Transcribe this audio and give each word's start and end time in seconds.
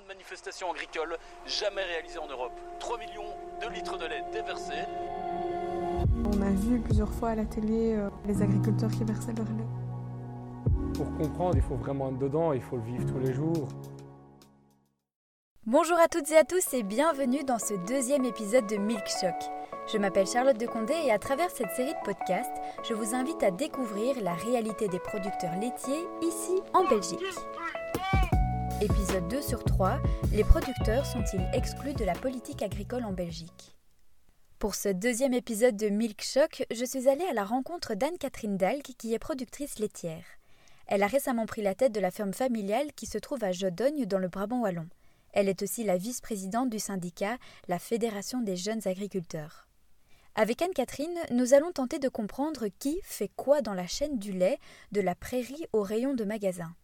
grande 0.00 0.08
manifestation 0.08 0.70
agricole 0.70 1.16
jamais 1.46 1.82
réalisée 1.82 2.18
en 2.18 2.26
Europe. 2.26 2.52
3 2.78 2.98
millions 2.98 3.34
de 3.60 3.68
litres 3.68 3.98
de 3.98 4.06
lait 4.06 4.24
déversés. 4.32 4.84
On 6.24 6.42
a 6.42 6.50
vu 6.50 6.80
plusieurs 6.80 7.12
fois 7.12 7.30
à 7.30 7.34
la 7.34 7.44
télé 7.44 7.94
euh, 7.94 8.08
les 8.26 8.42
agriculteurs 8.42 8.90
qui 8.90 9.04
versaient 9.04 9.32
leur 9.32 9.46
lait. 9.46 10.94
Pour 10.94 11.06
comprendre, 11.16 11.56
il 11.56 11.62
faut 11.62 11.76
vraiment 11.76 12.10
être 12.10 12.18
dedans, 12.18 12.52
il 12.52 12.62
faut 12.62 12.76
le 12.76 12.82
vivre 12.82 13.06
tous 13.06 13.18
les 13.18 13.32
jours. 13.32 13.68
Bonjour 15.66 15.98
à 15.98 16.08
toutes 16.08 16.30
et 16.30 16.36
à 16.36 16.44
tous 16.44 16.74
et 16.74 16.82
bienvenue 16.82 17.44
dans 17.44 17.58
ce 17.58 17.74
deuxième 17.86 18.24
épisode 18.24 18.66
de 18.66 18.76
Milk 18.76 19.06
Shock. 19.20 19.36
Je 19.92 19.98
m'appelle 19.98 20.26
Charlotte 20.26 20.58
de 20.58 20.66
Condé 20.66 20.94
et 21.04 21.12
à 21.12 21.18
travers 21.18 21.50
cette 21.50 21.70
série 21.72 21.94
de 21.94 22.04
podcasts, 22.04 22.56
je 22.88 22.94
vous 22.94 23.14
invite 23.14 23.42
à 23.42 23.50
découvrir 23.50 24.20
la 24.22 24.34
réalité 24.34 24.88
des 24.88 25.00
producteurs 25.00 25.54
laitiers 25.56 26.06
ici 26.22 26.60
en 26.74 26.84
Belgique. 26.84 27.18
Épisode 28.82 29.28
2 29.28 29.42
sur 29.42 29.62
3, 29.62 30.00
les 30.32 30.42
producteurs 30.42 31.04
sont-ils 31.04 31.46
exclus 31.52 31.92
de 31.92 32.02
la 32.02 32.14
politique 32.14 32.62
agricole 32.62 33.04
en 33.04 33.12
Belgique? 33.12 33.76
Pour 34.58 34.74
ce 34.74 34.88
deuxième 34.88 35.34
épisode 35.34 35.76
de 35.76 35.90
Milk 35.90 36.22
Shock, 36.22 36.64
je 36.70 36.86
suis 36.86 37.06
allée 37.06 37.26
à 37.26 37.34
la 37.34 37.44
rencontre 37.44 37.94
d'Anne-Catherine 37.94 38.56
Dalk 38.56 38.94
qui 38.96 39.12
est 39.12 39.18
productrice 39.18 39.78
laitière. 39.78 40.24
Elle 40.86 41.02
a 41.02 41.08
récemment 41.08 41.44
pris 41.44 41.60
la 41.60 41.74
tête 41.74 41.92
de 41.92 42.00
la 42.00 42.10
ferme 42.10 42.32
familiale 42.32 42.94
qui 42.96 43.04
se 43.04 43.18
trouve 43.18 43.44
à 43.44 43.52
Jodogne 43.52 44.06
dans 44.06 44.18
le 44.18 44.28
Brabant 44.28 44.62
wallon. 44.62 44.88
Elle 45.34 45.50
est 45.50 45.60
aussi 45.60 45.84
la 45.84 45.98
vice-présidente 45.98 46.70
du 46.70 46.78
syndicat, 46.78 47.36
la 47.68 47.78
Fédération 47.78 48.40
des 48.40 48.56
jeunes 48.56 48.88
agriculteurs. 48.88 49.68
Avec 50.36 50.62
Anne-Catherine, 50.62 51.18
nous 51.32 51.52
allons 51.52 51.72
tenter 51.72 51.98
de 51.98 52.08
comprendre 52.08 52.68
qui 52.78 52.98
fait 53.02 53.30
quoi 53.36 53.60
dans 53.60 53.74
la 53.74 53.86
chaîne 53.86 54.18
du 54.18 54.32
lait, 54.32 54.58
de 54.90 55.02
la 55.02 55.14
prairie 55.14 55.66
au 55.74 55.82
rayon 55.82 56.14
de 56.14 56.24
magasin. 56.24 56.74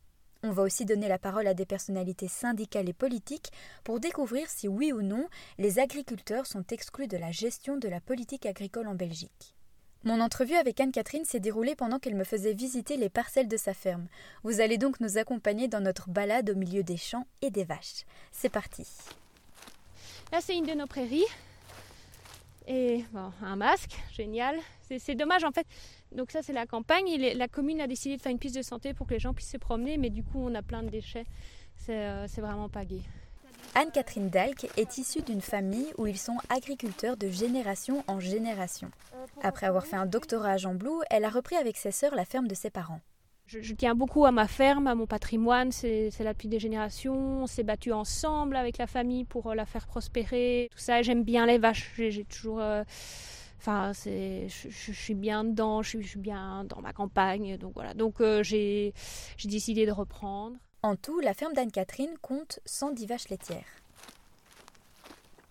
On 0.48 0.52
va 0.52 0.62
aussi 0.62 0.84
donner 0.84 1.09
la 1.09 1.18
parole 1.18 1.48
à 1.48 1.55
des 1.55 1.66
personnalités 1.66 2.28
syndicales 2.28 2.88
et 2.88 2.92
politiques 2.92 3.50
pour 3.82 3.98
découvrir 3.98 4.48
si 4.48 4.69
oui 4.69 4.92
ou 4.92 5.02
non 5.02 5.28
les 5.59 5.80
agriculteurs 5.80 6.47
sont 6.47 6.62
exclus 6.70 7.08
de 7.08 7.16
la 7.16 7.33
gestion 7.33 7.77
de 7.77 7.88
la 7.88 8.00
politique 8.00 8.47
agricole 8.47 8.86
en 8.86 8.94
Belgique. 8.94 9.56
Mon 10.05 10.20
entrevue 10.20 10.55
avec 10.55 10.80
Anne-Catherine 10.80 11.25
s'est 11.25 11.41
déroulée 11.41 11.75
pendant 11.75 11.98
qu'elle 11.98 12.14
me 12.14 12.22
faisait 12.22 12.53
visiter 12.53 12.97
les 12.97 13.08
parcelles 13.08 13.48
de 13.48 13.56
sa 13.56 13.75
ferme. 13.75 14.06
Vous 14.44 14.61
allez 14.61 14.78
donc 14.78 15.00
nous 15.00 15.19
accompagner 15.19 15.66
dans 15.66 15.80
notre 15.80 16.11
balade 16.11 16.48
au 16.48 16.55
milieu 16.55 16.84
des 16.84 16.97
champs 16.97 17.27
et 17.42 17.50
des 17.50 17.64
vaches. 17.64 18.05
C'est 18.31 18.48
parti. 18.48 18.86
Là, 20.31 20.38
c'est 20.41 20.56
une 20.56 20.66
de 20.66 20.75
nos 20.75 20.86
prairies. 20.86 21.27
Et 22.69 23.05
bon, 23.10 23.33
un 23.42 23.56
masque, 23.56 23.97
génial. 24.12 24.56
C'est 25.00 25.16
dommage 25.16 25.42
en 25.42 25.50
fait. 25.50 25.66
Donc 26.17 26.31
ça 26.33 26.42
c'est 26.42 26.53
la 26.53 26.67
campagne. 26.67 27.06
Et 27.09 27.34
la 27.34 27.48
commune 27.48 27.81
a 27.81 27.86
décidé 27.86 28.17
de 28.17 28.22
faire 28.22 28.33
une 28.33 28.39
piste 28.39 28.56
de 28.56 28.62
santé 28.62 28.95
pour 28.95 29.06
que 29.06 29.14
les 29.14 29.20
gens 29.20 29.34
puissent 29.34 29.50
se 29.50 29.59
promener, 29.59 29.98
mais 29.98 30.11
du 30.11 30.25
coup 30.25 30.39
on 30.39 30.55
a 30.55 30.62
plein 30.62 30.83
de 30.83 30.89
déchets. 30.89 31.27
C'est 31.77 32.06
euh, 32.06 32.27
vraiment 32.39 32.69
pas 32.69 32.84
gai. 32.84 33.03
Anne-Catherine 33.75 34.31
Dalk 34.31 34.69
est 34.77 34.98
issue 34.98 35.22
d'une 35.22 35.42
famille 35.42 35.92
où 35.98 36.06
ils 36.06 36.19
sont 36.19 36.37
agriculteurs 36.48 37.17
de 37.17 37.28
génération 37.28 38.03
en 38.06 38.20
génération. 38.20 38.91
Après 39.42 39.67
avoir 39.67 39.87
fait 39.87 39.97
un 39.97 40.06
doctorat 40.06 40.53
à 40.53 40.56
Jean-Blou, 40.56 41.03
elle 41.11 41.25
a 41.25 41.28
repris 41.28 41.56
avec 41.56 41.77
ses 41.77 41.91
sœurs 41.91 42.14
la 42.14 42.25
ferme 42.25 42.48
de 42.48 42.55
ses 42.55 42.70
parents. 42.70 43.00
Je, 43.47 43.75
tiens 43.75 43.94
beaucoup 43.94 44.27
à 44.27 44.33
ma 44.33 44.48
ferme, 44.48 44.89
à 44.89 44.97
mon 44.97 45.06
patrimoine, 45.06 45.70
c'est 45.70 46.11
là 46.19 46.33
depuis 46.33 46.48
des 46.48 46.59
générations. 46.59 47.42
On 47.42 47.47
s'est 47.47 47.62
battu 47.62 47.92
ensemble 47.92 48.56
avec 48.56 48.77
la 48.77 48.89
famille 48.89 49.25
pour 49.25 49.50
euh, 49.50 49.55
la 49.55 49.67
faire 49.67 49.87
prospérer. 49.87 50.69
Tout 50.72 50.78
ça, 50.78 51.03
j'aime 51.03 51.22
bien 51.22 51.47
les 51.47 51.59
vaches. 51.59 51.92
J'ai 51.97 52.25
toujours. 52.25 52.61
Euh, 52.61 52.83
enfin, 53.59 53.93
je, 53.93 54.47
je, 54.49 54.93
suis 54.93 55.15
bien 55.15 55.45
dedans, 55.45 55.83
je 55.83 55.99
suis, 55.99 56.19
bien 56.19 56.65
dans 56.65 56.81
ma 56.81 56.93
campagne. 56.93 57.57
Donc 57.57 57.73
voilà. 57.75 57.95
Donc 57.95 58.21
euh, 58.21 58.43
j'ai 58.43 58.93
décidé 59.45 59.87
de 59.87 59.93
reprendre. 59.93 60.57
En 60.83 60.97
tout, 60.97 61.21
la 61.21 61.35
ferme 61.35 61.53
d'Anne-Catherine 61.53 62.15
compte 62.23 62.61
110 62.65 63.07
vaches 63.07 63.29
laitières. 63.29 63.65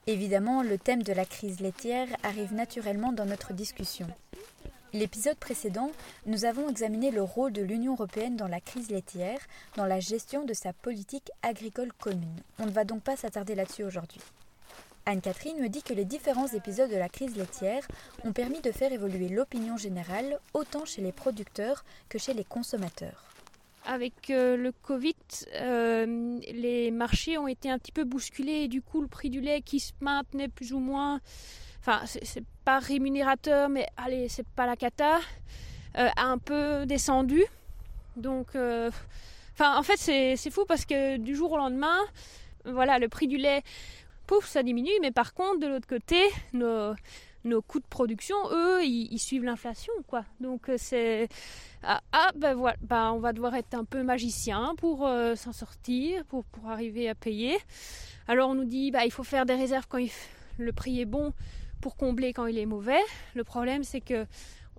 Évidemment, 0.07 0.61
le 0.61 0.77
thème 0.77 1.01
de 1.01 1.13
la 1.13 1.25
crise 1.25 1.59
laitière 1.59 2.07
arrive 2.23 2.53
naturellement 2.53 3.11
dans 3.11 3.25
notre 3.25 3.53
discussion. 3.53 4.07
L'épisode 4.93 5.35
précédent, 5.35 5.91
nous 6.25 6.45
avons 6.45 6.69
examiné 6.69 7.11
le 7.11 7.21
rôle 7.21 7.51
de 7.51 7.61
l'Union 7.61 7.93
européenne 7.95 8.37
dans 8.37 8.47
la 8.47 8.61
crise 8.61 8.91
laitière, 8.91 9.39
dans 9.75 9.85
la 9.85 9.99
gestion 9.99 10.45
de 10.45 10.53
sa 10.53 10.71
politique 10.71 11.31
agricole 11.41 11.91
commune. 11.99 12.39
On 12.59 12.65
ne 12.65 12.71
va 12.71 12.85
donc 12.85 13.01
pas 13.01 13.17
s'attarder 13.17 13.55
là-dessus 13.55 13.83
aujourd'hui. 13.83 14.21
Anne-Catherine 15.07 15.59
me 15.59 15.69
dit 15.69 15.83
que 15.83 15.93
les 15.93 16.05
différents 16.05 16.47
épisodes 16.47 16.89
de 16.89 16.95
la 16.95 17.09
crise 17.09 17.35
laitière 17.35 17.87
ont 18.23 18.33
permis 18.33 18.61
de 18.61 18.71
faire 18.71 18.91
évoluer 18.91 19.29
l'opinion 19.29 19.77
générale 19.77 20.39
autant 20.53 20.85
chez 20.85 21.01
les 21.01 21.11
producteurs 21.11 21.85
que 22.09 22.17
chez 22.17 22.33
les 22.33 22.43
consommateurs. 22.43 23.23
Avec 23.85 24.31
euh, 24.31 24.57
le 24.57 24.71
Covid, 24.71 25.15
euh, 25.53 26.39
les 26.51 26.89
marchés 26.89 27.37
ont 27.37 27.47
été 27.47 27.69
un 27.69 27.77
petit 27.77 27.91
peu 27.91 28.03
bousculés 28.03 28.63
et 28.63 28.67
du 28.67 28.81
coup 28.81 29.01
le 29.01 29.07
prix 29.07 29.29
du 29.29 29.41
lait 29.41 29.61
qui 29.61 29.79
se 29.79 29.93
maintenait 30.01 30.47
plus 30.47 30.73
ou 30.73 30.79
moins 30.79 31.21
enfin 31.81 32.01
c'est 32.07 32.43
pas 32.63 32.79
rémunérateur, 32.79 33.69
mais 33.69 33.85
allez, 33.95 34.27
c'est 34.27 34.47
pas 34.47 34.65
la 34.65 34.75
cata, 34.75 35.19
euh, 35.99 36.09
a 36.17 36.23
un 36.23 36.39
peu 36.39 36.87
descendu. 36.87 37.43
Donc, 38.17 38.55
en 38.55 39.83
fait, 39.83 39.97
c'est 39.97 40.49
fou 40.49 40.65
parce 40.65 40.85
que 40.85 41.17
du 41.17 41.35
jour 41.35 41.51
au 41.51 41.57
lendemain, 41.57 41.99
voilà, 42.65 42.97
le 42.97 43.07
prix 43.07 43.27
du 43.27 43.37
lait, 43.37 43.61
pouf, 44.25 44.47
ça 44.47 44.63
diminue, 44.63 44.91
mais 45.01 45.11
par 45.11 45.33
contre, 45.33 45.59
de 45.59 45.67
l'autre 45.67 45.87
côté, 45.87 46.17
nos, 46.53 46.93
nos 47.43 47.61
coûts 47.61 47.79
de 47.79 47.87
production, 47.87 48.35
eux, 48.51 48.83
ils, 48.83 49.19
suivent 49.19 49.43
l'inflation, 49.43 49.93
quoi. 50.07 50.25
Donc 50.39 50.69
euh, 50.69 50.75
c'est 50.77 51.27
ah, 51.83 52.01
ah, 52.11 52.31
ben 52.35 52.53
voilà, 52.53 52.77
ben 52.81 53.11
on 53.11 53.19
va 53.19 53.33
devoir 53.33 53.55
être 53.55 53.73
un 53.75 53.85
peu 53.85 54.03
magicien 54.03 54.75
pour 54.77 55.07
s'en 55.35 55.51
sortir, 55.51 56.25
pour, 56.25 56.43
pour 56.45 56.69
arriver 56.69 57.09
à 57.09 57.15
payer. 57.15 57.57
Alors 58.27 58.49
on 58.49 58.55
nous 58.55 58.65
dit, 58.65 58.91
bah 58.91 59.05
il 59.05 59.11
faut 59.11 59.23
faire 59.23 59.45
des 59.45 59.55
réserves 59.55 59.85
quand 59.87 59.99
le 60.57 60.73
prix 60.73 61.01
est 61.01 61.05
bon 61.05 61.33
pour 61.81 61.95
combler 61.95 62.33
quand 62.33 62.47
il 62.47 62.57
est 62.57 62.65
mauvais. 62.65 63.01
Le 63.35 63.43
problème, 63.43 63.83
c'est 63.83 64.01
que 64.01 64.25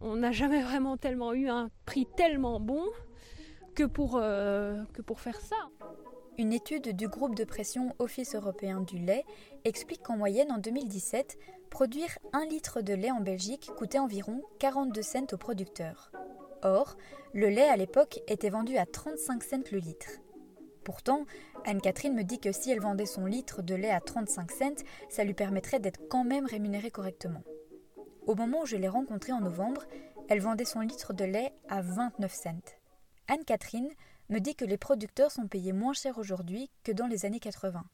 on 0.01 0.17
n'a 0.17 0.33
jamais 0.33 0.63
vraiment 0.63 0.97
tellement 0.97 1.33
eu 1.33 1.49
un 1.49 1.71
prix 1.85 2.07
tellement 2.17 2.61
bon 2.61 2.85
que 3.75 3.85
pour, 3.85 4.19
euh, 4.21 4.83
que 4.93 5.03
pour 5.03 5.21
faire 5.21 5.41
ça. 5.41 5.57
Une 6.39 6.53
étude 6.53 6.95
du 6.95 7.09
groupe 7.09 7.35
de 7.35 7.45
pression 7.45 7.95
Office 7.99 8.35
européen 8.35 8.83
du 8.83 8.99
lait 8.99 9.25
explique 9.65 10.03
qu'en 10.03 10.19
moyenne 10.19 10.53
en 10.53 10.59
2017, 10.59 11.39
produire 11.71 12.19
un 12.35 12.45
litre 12.45 12.83
de 12.83 12.93
lait 12.93 13.11
en 13.11 13.21
Belgique 13.21 13.71
coûtait 13.79 13.99
environ 13.99 14.43
42 14.59 15.01
cents 15.01 15.33
au 15.33 15.39
producteur. 15.39 16.13
Or, 16.63 16.99
le 17.33 17.49
lait 17.49 17.69
à 17.69 17.77
l'époque 17.77 18.21
était 18.29 18.51
vendu 18.51 18.77
à 18.77 18.85
35 18.85 19.43
cents 19.43 19.71
le 19.73 19.79
litre. 19.79 20.09
Pourtant, 20.85 21.25
Anne-Catherine 21.65 22.15
me 22.15 22.23
dit 22.23 22.39
que 22.39 22.53
si 22.53 22.71
elle 22.71 22.81
vendait 22.81 23.07
son 23.07 23.25
litre 23.25 23.63
de 23.63 23.75
lait 23.75 23.91
à 23.91 24.01
35 24.01 24.51
cents, 24.51 24.85
ça 25.09 25.25
lui 25.25 25.35
permettrait 25.35 25.81
d'être 25.81 26.07
quand 26.11 26.25
même 26.25 26.45
rémunérée 26.45 26.91
correctement. 26.91 27.45
Au 28.27 28.35
moment 28.35 28.61
où 28.63 28.67
je 28.67 28.77
l'ai 28.77 28.89
rencontrée 28.89 29.33
en 29.33 29.41
novembre, 29.41 29.87
elle 30.29 30.41
vendait 30.41 30.67
son 30.67 30.81
litre 30.81 31.15
de 31.15 31.25
lait 31.25 31.55
à 31.71 31.81
29 31.81 32.31
cents. 32.31 32.77
Anne-Catherine 33.29 33.89
me 34.29 34.39
dit 34.39 34.55
que 34.55 34.65
les 34.65 34.79
producteurs 34.79 35.31
sont 35.31 35.47
payés 35.47 35.73
moins 35.73 35.93
cher 35.93 36.19
aujourd'hui 36.19 36.71
que 36.83 36.93
dans 36.93 37.07
les 37.07 37.25
années 37.25 37.41
80. 37.41 37.85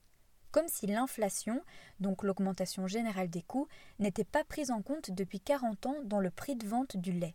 Comme 0.50 0.69
si 0.69 0.87
l'inflation, 0.87 1.62
donc 1.98 2.22
l'augmentation 2.22 2.87
générale 2.87 3.31
des 3.31 3.43
coûts, 3.43 3.69
n'était 3.98 4.25
pas 4.25 4.44
prise 4.44 4.71
en 4.71 4.82
compte 4.82 5.10
depuis 5.10 5.41
40 5.41 5.87
ans 5.87 5.97
dans 6.04 6.21
le 6.21 6.31
prix 6.31 6.56
de 6.56 6.66
vente 6.66 6.97
du 6.97 7.12
lait. 7.12 7.34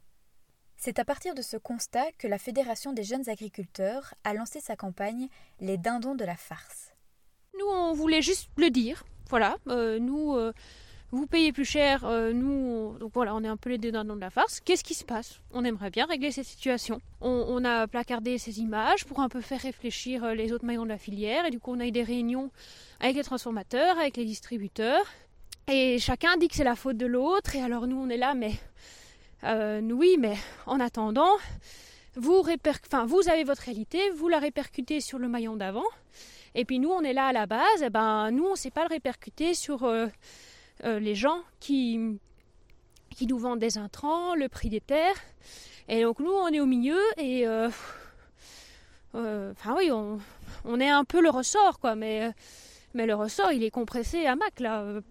C'est 0.78 1.00
à 1.00 1.06
partir 1.06 1.34
de 1.34 1.42
ce 1.42 1.58
constat 1.58 2.12
que 2.20 2.28
la 2.28 2.38
Fédération 2.38 2.94
des 2.94 3.04
jeunes 3.04 3.28
agriculteurs 3.28 4.14
a 4.24 4.36
lancé 4.36 4.60
sa 4.60 4.76
campagne 4.76 5.28
Les 5.60 5.80
dindons 5.80 6.14
de 6.14 6.24
la 6.24 6.36
farce. 6.36 6.94
Nous, 7.58 7.66
on 7.66 7.94
voulait 7.94 8.22
juste 8.22 8.52
le 8.58 8.70
dire. 8.70 9.04
Voilà, 9.30 9.58
euh, 9.68 9.98
nous, 9.98 10.36
euh, 10.36 10.54
vous 11.12 11.26
payez 11.26 11.54
plus 11.54 11.66
cher, 11.66 12.04
euh, 12.06 12.34
nous, 12.34 12.98
donc 13.00 13.12
voilà, 13.14 13.34
on 13.34 13.44
est 13.44 13.48
un 13.48 13.56
peu 13.56 13.70
les 13.70 13.78
dindons 13.78 14.16
de 14.16 14.22
la 14.22 14.30
farce. 14.30 14.60
Qu'est-ce 14.60 14.84
qui 14.84 14.94
se 14.94 15.06
passe? 15.06 15.40
On 15.54 15.64
aimerait 15.64 15.90
bien 15.90 16.06
régler 16.06 16.32
cette 16.32 16.46
situation. 16.46 17.00
On, 17.22 17.64
a 17.64 17.88
placardé 17.88 18.38
ces 18.38 18.60
images 18.60 19.06
pour 19.06 19.22
un 19.22 19.30
peu 19.30 19.42
faire 19.42 19.62
réfléchir 19.62 20.36
les 20.36 20.52
autres 20.52 20.66
maillons 20.66 20.84
de 20.84 20.90
la 20.90 20.98
filière, 20.98 21.46
et 21.46 21.50
du 21.50 21.60
coup, 21.60 21.74
on 21.74 21.80
a 21.80 21.86
eu 21.86 21.92
des 21.92 22.04
réunions 22.04 22.52
avec 23.00 23.16
les 23.16 23.24
transformateurs, 23.24 23.98
avec 23.98 24.18
les 24.18 24.26
distributeurs, 24.26 25.06
et 25.70 26.00
chacun 26.00 26.38
dit 26.38 26.48
que 26.48 26.56
c'est 26.56 26.64
la 26.64 26.76
faute 26.76 26.98
de 26.98 27.06
l'autre, 27.06 27.56
et 27.56 27.62
alors 27.62 27.88
nous, 27.88 27.98
on 27.98 28.10
est 28.10 28.18
là, 28.18 28.34
mais 28.34 28.54
euh, 29.44 29.82
oui, 29.82 30.16
mais 30.20 30.36
en 30.66 30.80
attendant, 30.80 31.36
vous, 32.16 32.44
vous 32.44 33.30
avez 33.30 33.44
votre 33.44 33.62
réalité, 33.62 34.10
vous 34.12 34.28
la 34.28 34.40
répercutez 34.40 35.02
sur 35.02 35.20
le 35.20 35.28
maillon 35.28 35.56
d'avant. 35.56 35.86
Et 36.56 36.66
puis 36.66 36.80
nous, 36.80 36.90
on 36.90 37.02
est 37.02 37.14
là 37.14 37.28
à 37.28 37.34
la 37.34 37.46
base, 37.46 37.82
et 37.82 37.86
eh 37.86 37.90
ben 37.90 38.32
nous, 38.32 38.46
on 38.46 38.52
ne 38.52 38.56
sait 38.56 38.72
pas 38.72 38.84
le 38.84 38.90
répercuter 38.90 39.54
sur 39.54 39.84
euh, 39.84 40.08
euh, 40.84 41.00
les 41.00 41.16
gens 41.16 41.42
qui, 41.60 42.20
qui 43.10 43.28
nous 43.28 43.38
vendent 43.38 43.60
des 43.60 43.78
intrants, 43.78 44.36
le 44.36 44.50
prix 44.50 44.70
des 44.70 44.82
terres. 44.82 45.16
Et 45.88 46.04
donc 46.04 46.20
nous, 46.20 46.32
on 46.32 46.48
est 46.48 46.60
au 46.60 46.66
milieu 46.66 47.00
et 47.18 47.48
enfin 49.14 49.76
oui, 49.78 49.92
on, 49.92 50.20
on, 50.66 50.80
est 50.80 50.90
un 50.90 51.04
peu 51.04 51.22
le 51.22 51.30
ressort, 51.30 51.80
quoi. 51.80 51.96
Mais, 51.96 52.32
mais 52.94 53.06
le 53.06 53.16
ressort, 53.16 53.52
il 53.52 53.64
est 53.64 53.72
compressé 53.72 54.26
à 54.26 54.36
Mac 54.36 54.60
là. 54.60 55.02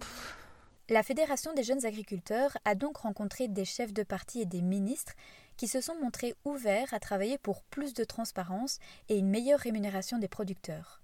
La 0.89 1.03
Fédération 1.03 1.53
des 1.53 1.65
jeunes 1.65 1.85
agriculteurs 1.85 2.57
a 2.65 2.77
donc 2.77 2.99
rencontré 2.99 3.49
des 3.49 3.65
chefs 3.65 3.93
de 3.93 4.05
parti 4.05 4.43
et 4.43 4.47
des 4.47 4.63
ministres 4.63 5.15
qui 5.57 5.67
se 5.67 5.81
sont 5.81 5.97
montrés 6.01 6.35
ouverts 6.45 6.95
à 6.95 7.01
travailler 7.01 7.39
pour 7.39 7.65
plus 7.65 7.93
de 7.93 8.05
transparence 8.05 8.79
et 9.09 9.19
une 9.19 9.29
meilleure 9.29 9.59
rémunération 9.59 10.19
des 10.19 10.29
producteurs. 10.29 11.03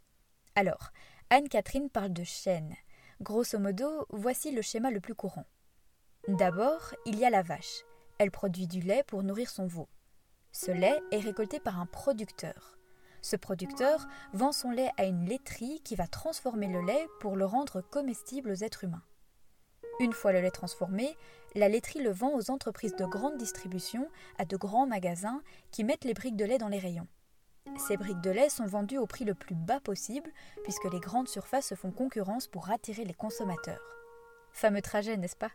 Alors, 0.55 0.93
Anne-Catherine 1.31 1.91
parle 1.91 2.12
de 2.12 2.23
chaîne. 2.23 2.76
Grosso 3.23 3.57
modo, 3.61 4.05
voici 4.11 4.51
le 4.51 4.63
schéma 4.63 4.91
le 4.91 4.99
plus 4.99 5.15
courant. 5.15 5.47
D'abord, 6.27 6.93
il 7.07 7.21
y 7.21 7.25
a 7.25 7.31
la 7.31 7.43
vache. 7.43 7.85
Elle 8.19 8.33
produit 8.33 8.67
du 8.67 8.81
lait 8.81 9.05
pour 9.07 9.23
nourrir 9.23 9.49
son 9.49 9.69
veau. 9.69 9.89
Ce 10.51 10.73
lait 10.73 11.01
est 11.13 11.21
récolté 11.21 11.61
par 11.61 11.79
un 11.79 11.87
producteur. 11.87 12.77
Ce 13.21 13.37
producteur 13.37 14.09
vend 14.33 14.51
son 14.51 14.73
lait 14.73 14.91
à 14.97 15.05
une 15.05 15.25
laiterie 15.25 15.81
qui 15.85 15.95
va 15.95 16.09
transformer 16.09 16.67
le 16.67 16.81
lait 16.81 17.07
pour 17.21 17.37
le 17.37 17.45
rendre 17.45 17.81
comestible 17.81 18.51
aux 18.51 18.65
êtres 18.65 18.83
humains. 18.83 19.05
Une 20.01 20.13
fois 20.13 20.33
le 20.33 20.41
lait 20.41 20.51
transformé, 20.51 21.17
la 21.55 21.69
laiterie 21.69 22.03
le 22.03 22.11
vend 22.11 22.35
aux 22.35 22.51
entreprises 22.51 22.97
de 22.97 23.05
grande 23.05 23.37
distribution, 23.37 24.09
à 24.37 24.47
de 24.47 24.57
grands 24.57 24.89
magasins 24.89 25.43
qui 25.71 25.85
mettent 25.85 26.05
les 26.05 26.15
briques 26.15 26.37
de 26.37 26.45
lait 26.45 26.59
dans 26.59 26.67
les 26.67 26.81
rayons. 26.81 27.07
Ces 27.88 27.97
briques 27.97 28.20
de 28.20 28.31
lait 28.31 28.49
sont 28.49 28.67
vendues 28.67 28.99
au 28.99 29.06
prix 29.06 29.25
le 29.25 29.35
plus 29.35 29.55
bas 29.55 29.81
possible 29.81 30.31
puisque 30.62 30.91
les 30.93 31.00
grandes 31.00 31.29
surfaces 31.29 31.69
se 31.69 31.75
font 31.75 31.91
concurrence 31.91 32.47
pour 32.47 32.70
attirer 32.70 33.05
les 33.05 33.14
consommateurs. 33.14 33.82
Fameux 34.53 34.82
trajet, 34.82 35.17
n'est-ce 35.17 35.37
pas? 35.37 35.50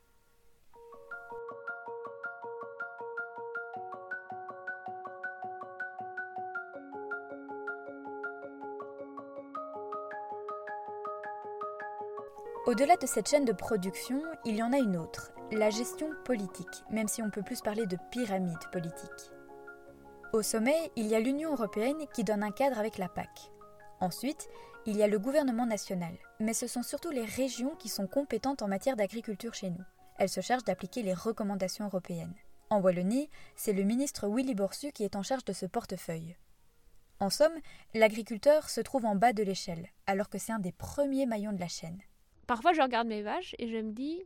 Au-delà 12.65 12.97
de 12.97 13.07
cette 13.07 13.29
chaîne 13.29 13.45
de 13.45 13.53
production, 13.53 14.21
il 14.43 14.57
y 14.57 14.63
en 14.63 14.73
a 14.73 14.77
une 14.77 14.97
autre, 14.97 15.31
la 15.53 15.69
gestion 15.69 16.09
politique, 16.25 16.83
même 16.89 17.07
si 17.07 17.21
on 17.21 17.29
peut 17.29 17.41
plus 17.41 17.61
parler 17.61 17.85
de 17.85 17.97
pyramide 18.11 18.69
politique. 18.73 19.31
Au 20.33 20.41
sommet, 20.41 20.91
il 20.97 21.07
y 21.07 21.15
a 21.15 21.21
l'Union 21.21 21.53
européenne 21.53 22.05
qui 22.13 22.25
donne 22.25 22.43
un 22.43 22.51
cadre 22.51 22.77
avec 22.77 22.97
la 22.97 23.07
PAC. 23.07 23.49
Ensuite, 24.01 24.49
il 24.85 24.97
y 24.97 25.01
a 25.01 25.07
le 25.07 25.19
gouvernement 25.19 25.65
national, 25.65 26.13
mais 26.41 26.53
ce 26.53 26.67
sont 26.67 26.83
surtout 26.83 27.11
les 27.11 27.23
régions 27.23 27.75
qui 27.77 27.87
sont 27.87 28.07
compétentes 28.07 28.61
en 28.61 28.67
matière 28.67 28.97
d'agriculture 28.97 29.53
chez 29.53 29.69
nous. 29.69 29.83
Elles 30.17 30.27
se 30.27 30.41
chargent 30.41 30.65
d'appliquer 30.65 31.01
les 31.01 31.13
recommandations 31.13 31.85
européennes. 31.85 32.35
En 32.69 32.81
Wallonie, 32.81 33.29
c'est 33.55 33.71
le 33.71 33.83
ministre 33.83 34.27
Willy 34.27 34.53
Borsu 34.53 34.91
qui 34.91 35.05
est 35.05 35.15
en 35.15 35.23
charge 35.23 35.45
de 35.45 35.53
ce 35.53 35.65
portefeuille. 35.65 36.35
En 37.21 37.29
somme, 37.29 37.57
l'agriculteur 37.93 38.69
se 38.69 38.81
trouve 38.81 39.05
en 39.05 39.15
bas 39.15 39.31
de 39.31 39.43
l'échelle, 39.43 39.87
alors 40.07 40.27
que 40.29 40.37
c'est 40.37 40.51
un 40.51 40.59
des 40.59 40.73
premiers 40.73 41.25
maillons 41.25 41.53
de 41.53 41.59
la 41.59 41.69
chaîne. 41.69 42.01
Parfois, 42.47 42.73
je 42.73 42.81
regarde 42.81 43.07
mes 43.07 43.21
vaches 43.21 43.55
et 43.59 43.69
je 43.69 43.77
me 43.77 43.93
dis 43.93 44.23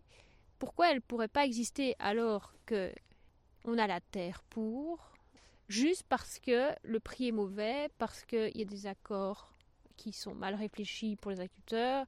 pourquoi 0.57 0.89
elles 0.89 0.97
ne 0.97 1.01
pourraient 1.01 1.27
pas 1.27 1.45
exister 1.45 1.95
alors 1.99 2.53
que 2.65 2.91
on 3.65 3.77
a 3.77 3.85
la 3.85 4.01
terre 4.01 4.41
pour, 4.49 5.10
juste 5.71 6.03
parce 6.07 6.39
que 6.39 6.69
le 6.83 6.99
prix 6.99 7.29
est 7.29 7.31
mauvais, 7.31 7.89
parce 7.97 8.23
qu'il 8.25 8.55
y 8.55 8.61
a 8.61 8.65
des 8.65 8.87
accords 8.87 9.53
qui 9.97 10.11
sont 10.11 10.33
mal 10.33 10.55
réfléchis 10.55 11.15
pour 11.15 11.31
les 11.31 11.39
agriculteurs, 11.39 12.05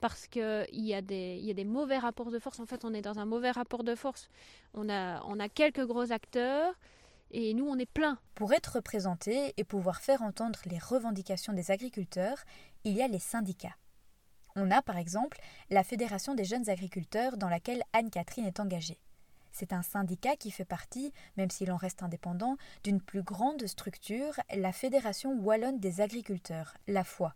parce 0.00 0.26
qu'il 0.26 0.66
y, 0.72 0.94
a 0.94 1.02
des, 1.02 1.64
mauvais 1.64 1.98
rapports 1.98 2.30
de 2.30 2.38
force. 2.38 2.58
En 2.60 2.66
fait, 2.66 2.84
on 2.84 2.94
est 2.94 3.02
dans 3.02 3.18
un 3.18 3.26
mauvais 3.26 3.50
rapport 3.50 3.84
de 3.84 3.94
force. 3.94 4.28
On 4.72 4.88
a, 4.88 5.22
on 5.24 5.38
a 5.38 5.48
quelques 5.48 5.84
gros 5.86 6.10
acteurs 6.10 6.74
et 7.30 7.54
nous, 7.54 7.66
on 7.66 7.78
est 7.78 7.90
plein. 7.90 8.18
Pour 8.34 8.52
être 8.52 8.76
représenté 8.76 9.52
et 9.56 9.64
pouvoir 9.64 10.00
faire 10.00 10.22
entendre 10.22 10.58
les 10.66 10.78
revendications 10.78 11.52
des 11.52 11.70
agriculteurs, 11.70 12.38
il 12.84 12.94
y 12.94 13.02
a 13.02 13.08
les 13.08 13.18
syndicats. 13.18 13.76
On 14.56 14.70
a 14.70 14.82
par 14.82 14.96
exemple 14.96 15.38
la 15.68 15.84
Fédération 15.84 16.34
des 16.34 16.44
jeunes 16.44 16.68
agriculteurs 16.68 17.36
dans 17.36 17.48
laquelle 17.48 17.82
Anne-Catherine 17.92 18.46
est 18.46 18.58
engagée. 18.58 18.98
C'est 19.52 19.72
un 19.72 19.82
syndicat 19.82 20.36
qui 20.36 20.50
fait 20.50 20.64
partie, 20.64 21.12
même 21.36 21.50
s'il 21.50 21.72
en 21.72 21.76
reste 21.76 22.02
indépendant, 22.02 22.56
d'une 22.84 23.00
plus 23.00 23.22
grande 23.22 23.66
structure, 23.66 24.34
la 24.54 24.72
Fédération 24.72 25.38
wallonne 25.40 25.80
des 25.80 26.00
agriculteurs, 26.00 26.76
la 26.86 27.04
FOI. 27.04 27.34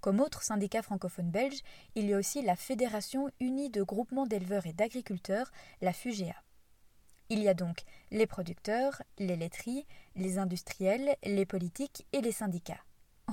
Comme 0.00 0.20
autres 0.20 0.42
syndicats 0.42 0.82
francophones 0.82 1.30
belges, 1.30 1.62
il 1.94 2.06
y 2.06 2.14
a 2.14 2.18
aussi 2.18 2.42
la 2.42 2.56
Fédération 2.56 3.30
unie 3.38 3.70
de 3.70 3.82
groupements 3.82 4.26
d'éleveurs 4.26 4.66
et 4.66 4.72
d'agriculteurs, 4.72 5.52
la 5.80 5.92
FUGEA. 5.92 6.34
Il 7.28 7.38
y 7.38 7.48
a 7.48 7.54
donc 7.54 7.84
les 8.10 8.26
producteurs, 8.26 9.00
les 9.18 9.36
laiteries, 9.36 9.86
les 10.16 10.38
industriels, 10.38 11.16
les 11.22 11.46
politiques 11.46 12.06
et 12.12 12.20
les 12.20 12.32
syndicats. 12.32 12.84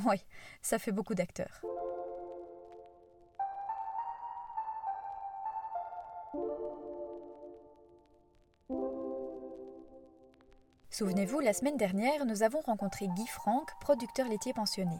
Oui, 0.05 0.23
ça 0.61 0.79
fait 0.79 0.91
beaucoup 0.91 1.15
d'acteurs. 1.15 1.61
Souvenez-vous, 10.99 11.39
la 11.39 11.53
semaine 11.53 11.77
dernière, 11.77 12.25
nous 12.25 12.43
avons 12.43 12.59
rencontré 12.59 13.07
Guy 13.07 13.25
Franck, 13.25 13.71
producteur 13.79 14.27
laitier 14.27 14.51
pensionné. 14.51 14.97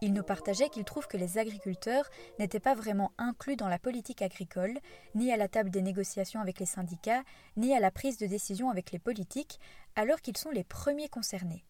Il 0.00 0.14
nous 0.14 0.22
partageait 0.22 0.70
qu'il 0.70 0.84
trouve 0.84 1.08
que 1.08 1.18
les 1.18 1.36
agriculteurs 1.36 2.08
n'étaient 2.38 2.58
pas 2.58 2.74
vraiment 2.74 3.12
inclus 3.18 3.56
dans 3.56 3.68
la 3.68 3.78
politique 3.78 4.22
agricole, 4.22 4.78
ni 5.14 5.30
à 5.30 5.36
la 5.36 5.46
table 5.46 5.68
des 5.68 5.82
négociations 5.82 6.40
avec 6.40 6.58
les 6.58 6.64
syndicats, 6.64 7.22
ni 7.58 7.74
à 7.74 7.80
la 7.80 7.90
prise 7.90 8.16
de 8.16 8.26
décision 8.26 8.70
avec 8.70 8.92
les 8.92 8.98
politiques, 8.98 9.60
alors 9.94 10.22
qu'ils 10.22 10.38
sont 10.38 10.52
les 10.52 10.64
premiers 10.64 11.10
concernés. 11.10 11.66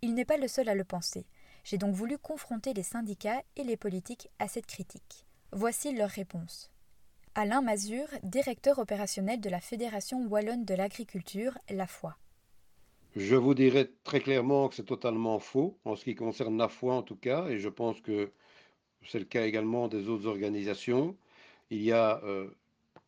Il 0.00 0.14
n'est 0.14 0.24
pas 0.24 0.38
le 0.38 0.48
seul 0.48 0.70
à 0.70 0.74
le 0.74 0.84
penser. 0.84 1.26
J'ai 1.64 1.76
donc 1.76 1.94
voulu 1.94 2.16
confronter 2.16 2.72
les 2.72 2.82
syndicats 2.82 3.42
et 3.56 3.64
les 3.64 3.76
politiques 3.76 4.30
à 4.38 4.48
cette 4.48 4.64
critique. 4.64 5.26
Voici 5.52 5.94
leur 5.94 6.08
réponse. 6.08 6.72
Alain 7.34 7.60
Mazur, 7.60 8.08
directeur 8.22 8.78
opérationnel 8.78 9.42
de 9.42 9.50
la 9.50 9.60
Fédération 9.60 10.26
wallonne 10.28 10.64
de 10.64 10.74
l'agriculture, 10.74 11.58
la 11.68 11.86
FOI. 11.86 12.16
Je 13.16 13.34
vous 13.34 13.54
dirais 13.54 13.90
très 14.04 14.20
clairement 14.20 14.68
que 14.68 14.74
c'est 14.74 14.84
totalement 14.84 15.38
faux, 15.38 15.78
en 15.86 15.96
ce 15.96 16.04
qui 16.04 16.14
concerne 16.14 16.58
la 16.58 16.68
foi 16.68 16.94
en 16.94 17.02
tout 17.02 17.16
cas, 17.16 17.48
et 17.48 17.58
je 17.58 17.70
pense 17.70 18.00
que 18.02 18.30
c'est 19.06 19.18
le 19.18 19.24
cas 19.24 19.46
également 19.46 19.88
des 19.88 20.08
autres 20.08 20.26
organisations. 20.26 21.16
Il 21.70 21.82
y 21.82 21.92
a 21.92 22.22
euh, 22.24 22.48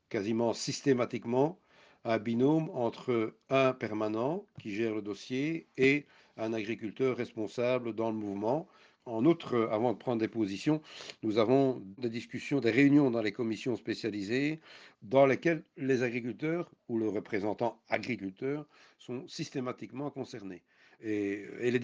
quasiment 0.09 0.55
systématiquement 0.55 1.59
un 2.05 2.19
binôme 2.19 2.71
entre 2.73 3.35
un 3.51 3.75
permanent 3.75 4.47
qui 4.63 4.75
gère 4.75 4.95
le 4.95 5.03
dossier 5.03 5.67
et 5.77 6.07
un 6.39 6.55
agriculteur 6.55 7.17
responsable 7.17 7.95
dans 7.95 8.11
le 8.11 8.17
mouvement. 8.17 8.67
En 9.09 9.25
outre, 9.25 9.69
avant 9.73 9.95
de 9.95 9.99
prendre 9.99 10.21
des 10.21 10.29
positions, 10.29 10.83
nous 11.23 11.39
avons 11.39 11.83
des 11.97 12.11
discussions, 12.11 12.61
des 12.61 12.71
réunions 12.71 13.11
dans 13.11 13.23
les 13.23 13.33
commissions 13.33 13.75
spécialisées 13.75 14.61
dans 15.03 15.25
lesquelles 15.25 15.63
les 15.79 16.03
agriculteurs 16.03 16.71
ou 16.89 16.99
le 16.99 17.09
représentant 17.09 17.81
agriculteur 17.89 18.67
sont 18.99 19.27
systématiquement 19.27 20.11
concernés. 20.11 20.63
Et, 21.01 21.47
les, 21.63 21.79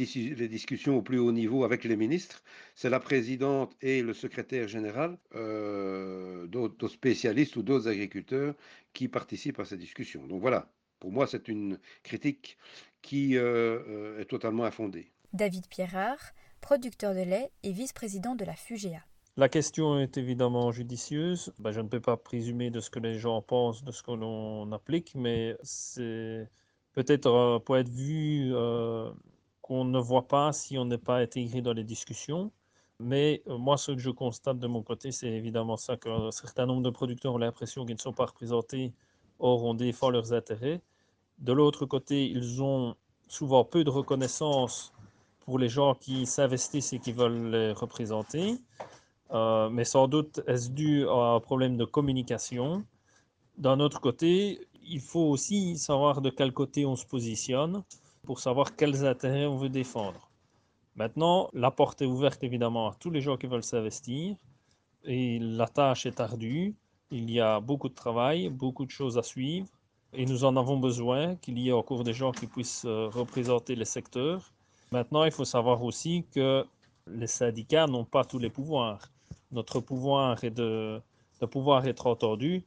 discussions 0.48 0.98
au 0.98 1.02
plus 1.02 1.18
haut 1.18 1.32
niveau 1.32 1.64
avec 1.64 1.84
les 1.84 1.96
ministres, 1.96 2.42
c'est 2.74 2.90
la 2.90 3.00
présidente 3.00 3.74
et 3.80 4.02
le 4.02 4.12
secrétaire 4.12 4.68
général 4.68 5.16
euh, 5.34 6.46
d'autres 6.48 6.88
spécialistes 6.88 7.56
ou 7.56 7.62
d'autres 7.62 7.88
agriculteurs 7.88 8.54
qui 8.92 9.08
participent 9.08 9.60
à 9.60 9.64
ces 9.64 9.78
discussions. 9.78 10.26
Donc 10.26 10.42
voilà, 10.42 10.68
pour 11.00 11.10
moi, 11.10 11.26
c'est 11.26 11.48
une 11.48 11.78
critique 12.02 12.58
qui 13.00 13.36
euh, 13.38 13.78
euh, 13.88 14.20
est 14.20 14.26
totalement 14.26 14.64
infondée. 14.64 15.10
David 15.32 15.68
Pierrard, 15.68 16.32
producteur 16.64 17.12
de 17.12 17.20
lait 17.20 17.50
et 17.62 17.72
vice-président 17.72 18.34
de 18.34 18.42
la 18.42 18.54
FUGEA. 18.54 19.04
La 19.36 19.50
question 19.50 19.98
est 19.98 20.16
évidemment 20.16 20.72
judicieuse. 20.72 21.52
Ben, 21.58 21.72
je 21.72 21.80
ne 21.82 21.88
peux 21.88 22.00
pas 22.00 22.16
présumer 22.16 22.70
de 22.70 22.80
ce 22.80 22.88
que 22.88 22.98
les 23.00 23.18
gens 23.18 23.42
pensent, 23.42 23.84
de 23.84 23.92
ce 23.92 24.02
que 24.02 24.12
l'on 24.12 24.72
applique, 24.72 25.14
mais 25.14 25.58
c'est 25.62 26.48
peut-être 26.94 27.30
un 27.30 27.60
point 27.60 27.82
de 27.82 27.90
vue 27.90 28.52
euh, 28.54 29.12
qu'on 29.60 29.84
ne 29.84 29.98
voit 29.98 30.26
pas 30.26 30.54
si 30.54 30.78
on 30.78 30.86
n'est 30.86 30.96
pas 30.96 31.18
intégré 31.18 31.60
dans 31.60 31.74
les 31.74 31.84
discussions. 31.84 32.50
Mais 32.98 33.42
euh, 33.46 33.58
moi, 33.58 33.76
ce 33.76 33.92
que 33.92 33.98
je 33.98 34.08
constate 34.08 34.58
de 34.58 34.66
mon 34.66 34.82
côté, 34.82 35.12
c'est 35.12 35.28
évidemment 35.30 35.76
ça 35.76 35.98
qu'un 35.98 36.30
certain 36.30 36.64
nombre 36.64 36.82
de 36.82 36.90
producteurs 36.90 37.34
ont 37.34 37.38
l'impression 37.38 37.84
qu'ils 37.84 37.96
ne 37.96 38.00
sont 38.00 38.14
pas 38.14 38.24
représentés, 38.24 38.94
or 39.38 39.64
on 39.64 39.74
défend 39.74 40.08
leurs 40.08 40.32
intérêts. 40.32 40.80
De 41.40 41.52
l'autre 41.52 41.84
côté, 41.84 42.26
ils 42.26 42.62
ont 42.62 42.96
souvent 43.28 43.64
peu 43.64 43.84
de 43.84 43.90
reconnaissance 43.90 44.93
pour 45.44 45.58
les 45.58 45.68
gens 45.68 45.94
qui 45.94 46.26
s'investissent 46.26 46.92
et 46.92 46.98
qui 46.98 47.12
veulent 47.12 47.50
les 47.50 47.72
représenter. 47.72 48.56
Euh, 49.32 49.68
mais 49.70 49.84
sans 49.84 50.08
doute 50.08 50.40
est-ce 50.46 50.70
dû 50.70 51.08
à 51.08 51.34
un 51.36 51.40
problème 51.40 51.76
de 51.76 51.84
communication? 51.84 52.84
D'un 53.58 53.80
autre 53.80 54.00
côté, 54.00 54.66
il 54.86 55.00
faut 55.00 55.28
aussi 55.30 55.78
savoir 55.78 56.20
de 56.20 56.30
quel 56.30 56.52
côté 56.52 56.86
on 56.86 56.96
se 56.96 57.06
positionne 57.06 57.82
pour 58.24 58.40
savoir 58.40 58.76
quels 58.76 59.04
intérêts 59.04 59.46
on 59.46 59.56
veut 59.56 59.68
défendre. 59.68 60.30
Maintenant, 60.96 61.50
la 61.52 61.70
porte 61.70 62.02
est 62.02 62.06
ouverte 62.06 62.42
évidemment 62.44 62.88
à 62.88 62.94
tous 62.94 63.10
les 63.10 63.20
gens 63.20 63.36
qui 63.36 63.46
veulent 63.46 63.64
s'investir 63.64 64.36
et 65.04 65.38
la 65.40 65.66
tâche 65.68 66.06
est 66.06 66.20
ardue. 66.20 66.74
Il 67.10 67.30
y 67.30 67.40
a 67.40 67.60
beaucoup 67.60 67.88
de 67.88 67.94
travail, 67.94 68.48
beaucoup 68.48 68.86
de 68.86 68.90
choses 68.90 69.18
à 69.18 69.22
suivre 69.22 69.68
et 70.12 70.24
nous 70.26 70.44
en 70.44 70.56
avons 70.56 70.78
besoin 70.78 71.36
qu'il 71.36 71.58
y 71.58 71.68
ait 71.68 71.72
encore 71.72 72.04
des 72.04 72.12
gens 72.12 72.32
qui 72.32 72.46
puissent 72.46 72.84
euh, 72.86 73.08
représenter 73.08 73.74
les 73.74 73.84
secteurs. 73.84 74.53
Maintenant, 74.96 75.24
il 75.24 75.32
faut 75.32 75.44
savoir 75.44 75.82
aussi 75.82 76.24
que 76.34 76.64
les 77.06 77.26
syndicats 77.26 77.86
n'ont 77.86 78.04
pas 78.04 78.24
tous 78.24 78.38
les 78.38 78.50
pouvoirs 78.50 79.00
notre 79.54 79.80
pouvoir 79.80 80.42
est 80.44 80.50
de, 80.50 81.00
pouvoir 81.50 81.86
être 81.86 82.06
entendu, 82.06 82.64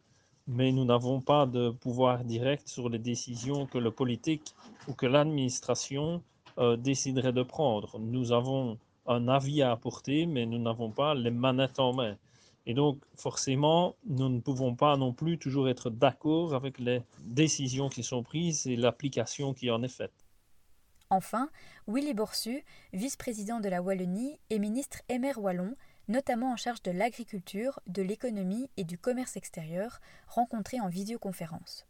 mais 0.48 0.72
nous 0.72 0.86
n'avons 0.86 1.20
pas 1.20 1.46
de 1.46 1.70
pouvoir 1.70 2.24
direct 2.24 2.68
sur 2.68 2.90
les 2.90 3.00
décisions 3.00 3.66
que 3.66 3.78
le 3.78 3.92
politique 3.92 4.56
ou 4.88 4.94
que 4.94 5.06
l'administration 5.06 6.24
euh, 6.60 6.78
déciderait 6.78 7.34
de 7.34 7.44
prendre. 7.44 8.00
Nous 8.00 8.32
avons 8.32 8.78
un 9.06 9.28
avis 9.28 9.62
à 9.62 9.72
apporter, 9.72 10.26
mais 10.26 10.46
nous 10.46 10.60
n'avons 10.60 10.92
pas 10.92 11.14
les 11.14 11.32
manettes 11.32 11.80
en 11.80 11.94
main. 11.94 12.16
Et 12.66 12.74
donc, 12.74 13.00
forcément, 13.16 13.96
nous 14.06 14.30
ne 14.30 14.40
pouvons 14.40 14.76
pas 14.76 14.98
non 14.98 15.14
plus 15.14 15.38
toujours 15.38 15.70
être 15.70 15.90
d'accord 15.90 16.54
avec 16.54 16.80
les 16.80 17.02
décisions 17.24 17.90
qui 17.90 18.04
sont 18.04 18.24
prises 18.24 18.68
et 18.68 18.76
l'application 18.76 19.54
qui 19.54 19.72
en 19.72 19.84
est 19.84 19.96
faite. 20.02 20.27
Enfin, 21.10 21.50
Willy 21.88 22.14
Borsu, 22.14 22.64
vice-président 22.92 23.60
de 23.62 23.70
la 23.70 23.82
Wallonie 23.82 24.40
et 24.50 24.60
ministre 24.60 25.00
émer 25.08 25.34
wallon, 25.38 25.76
notamment 26.10 26.52
en 26.52 26.58
charge 26.58 26.82
de 26.84 26.92
l'agriculture, 26.92 27.80
de 27.88 28.02
l'économie 28.02 28.70
et 28.76 28.84
du 28.84 28.98
commerce 28.98 29.38
extérieur, 29.38 30.00
rencontré 30.28 30.82
en 30.82 30.90
vidéoconférence. 30.90 31.86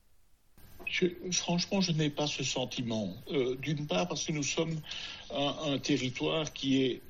franchement, 1.31 1.81
je 1.81 1.91
n'ai 1.93 2.11
pas 2.11 2.27
ce 2.27 2.43
sentiment. 2.43 3.15
Euh, 3.31 3.55
d'une 3.55 3.87
part 3.87 4.07
parce 4.07 4.23
que 4.23 4.31
nous 4.31 4.43
sommes 4.43 4.79
un 5.31 5.79
territoire 5.79 6.53
qui 6.53 6.83
est 6.83 7.01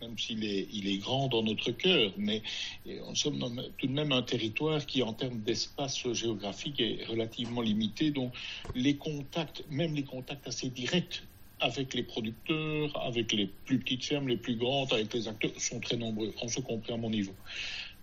même 0.00 0.18
s'il 0.18 0.44
est, 0.44 0.98
grand 0.98 1.28
dans 1.28 1.42
notre 1.42 1.70
cœur, 1.70 2.12
mais 2.18 2.42
nous 2.84 3.14
sommes 3.14 3.62
tout 3.78 3.86
de 3.86 3.92
même 3.92 4.12
un 4.12 4.22
territoire 4.22 4.84
qui, 4.84 5.02
en 5.02 5.14
termes 5.14 5.40
d'espace 5.40 6.06
géographique, 6.12 6.80
est 6.80 7.04
relativement 7.06 7.62
limité. 7.62 8.10
Donc, 8.10 8.34
les 8.74 8.96
contacts, 8.96 9.64
même 9.70 9.94
les 9.94 10.04
contacts 10.04 10.46
assez 10.46 10.68
directs 10.68 11.22
avec 11.60 11.94
les 11.94 12.02
producteurs, 12.02 12.96
avec 13.04 13.32
les 13.32 13.46
plus 13.46 13.78
petites 13.78 14.04
fermes, 14.04 14.28
les 14.28 14.36
plus 14.36 14.56
grandes, 14.56 14.92
avec 14.92 15.12
les 15.14 15.28
acteurs, 15.28 15.50
sont 15.58 15.80
très 15.80 15.96
nombreux, 15.96 16.32
en 16.42 16.48
ce 16.48 16.60
compris 16.60 16.92
à 16.92 16.96
mon 16.96 17.10
niveau. 17.10 17.34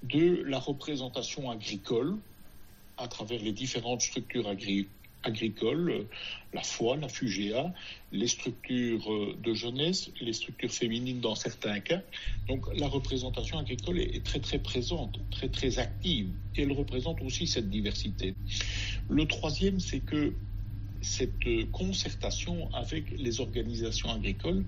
De 0.03 0.43
la 0.43 0.59
représentation 0.59 1.49
agricole, 1.49 2.17
à 2.97 3.07
travers 3.07 3.41
les 3.41 3.51
différentes 3.51 4.01
structures 4.01 4.47
agricoles 4.47 6.05
la 6.53 6.61
foi, 6.61 6.95
la 6.97 7.09
FUGEA, 7.09 7.73
les 8.11 8.27
structures 8.27 9.11
euh, 9.11 9.35
de 9.43 9.53
jeunesse, 9.53 10.11
les 10.21 10.33
structures 10.33 10.71
féminines 10.71 11.19
dans 11.19 11.35
certains 11.35 11.79
cas. 11.79 12.01
Donc 12.47 12.65
la 12.77 12.87
représentation 12.87 13.57
agricole 13.57 13.99
est 13.99 14.23
très 14.23 14.39
très 14.39 14.59
présente, 14.59 15.19
très 15.31 15.49
très 15.49 15.79
active, 15.79 16.29
et 16.55 16.63
elle 16.63 16.71
représente 16.71 17.21
aussi 17.21 17.47
cette 17.47 17.69
diversité. 17.69 18.35
Le 19.09 19.25
troisième, 19.25 19.79
c'est 19.79 19.99
que 19.99 20.33
cette 21.03 21.71
concertation 21.71 22.73
avec 22.73 23.11
les 23.11 23.39
organisations 23.39 24.09
agricoles 24.09 24.65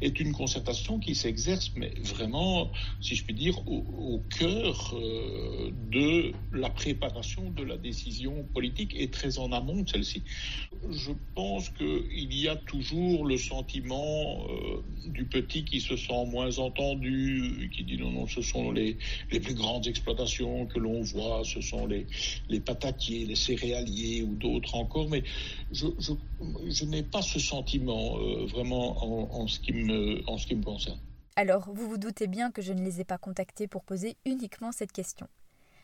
est 0.00 0.20
une 0.20 0.32
concertation 0.32 0.98
qui 0.98 1.14
s'exerce, 1.14 1.72
mais 1.76 1.92
vraiment, 2.04 2.70
si 3.00 3.16
je 3.16 3.24
puis 3.24 3.34
dire, 3.34 3.58
au, 3.66 4.24
cœur 4.38 4.94
euh, 4.94 5.70
de 5.90 6.32
la 6.52 6.70
préparation 6.70 7.50
de 7.50 7.62
la 7.62 7.76
décision 7.76 8.44
politique 8.54 8.94
et 8.96 9.08
très 9.08 9.38
en 9.38 9.52
amont 9.52 9.82
de 9.82 9.88
celle-ci. 9.88 10.22
Je 10.90 11.12
pense 11.34 11.68
qu'il 11.70 12.34
y 12.34 12.48
a 12.48 12.56
toujours 12.56 13.24
le 13.24 13.36
sentiment 13.36 14.46
euh, 14.48 14.82
du 15.06 15.24
petit 15.24 15.64
qui 15.64 15.80
se 15.80 15.96
sent 15.96 16.26
moins 16.26 16.58
entendu, 16.58 17.70
qui 17.74 17.84
dit 17.84 17.96
non, 17.96 18.10
non, 18.10 18.26
ce 18.26 18.42
sont 18.42 18.70
les, 18.70 18.96
les 19.30 19.40
plus 19.40 19.54
grandes 19.54 19.86
exploitations 19.86 20.66
que 20.66 20.78
l'on 20.78 21.02
voit, 21.02 21.42
ce 21.44 21.60
sont 21.60 21.86
les, 21.86 22.06
les 22.48 22.60
patatiers, 22.60 23.24
les 23.26 23.36
céréaliers 23.36 24.22
ou 24.22 24.34
d'autres 24.34 24.74
encore, 24.74 25.08
mais 25.08 25.22
je, 25.72 26.84
n'ai 26.84 27.02
pas 27.02 27.22
ce 27.22 27.38
sentiment 27.38 28.18
euh, 28.18 28.46
vraiment 28.46 29.38
en, 29.40 29.46
ce 29.46 29.58
qui 29.60 29.72
me, 29.72 30.22
en 30.28 30.38
ce 30.38 30.46
qui 30.46 30.54
me 30.54 30.62
concerne. 30.62 30.98
Alors, 31.36 31.70
vous 31.72 31.88
vous 31.88 31.98
doutez 31.98 32.26
bien 32.26 32.50
que 32.50 32.62
je 32.62 32.72
ne 32.72 32.82
les 32.82 33.00
ai 33.00 33.04
pas 33.04 33.18
contactés 33.18 33.68
pour 33.68 33.84
poser 33.84 34.16
uniquement 34.26 34.72
cette 34.72 34.92
question. 34.92 35.28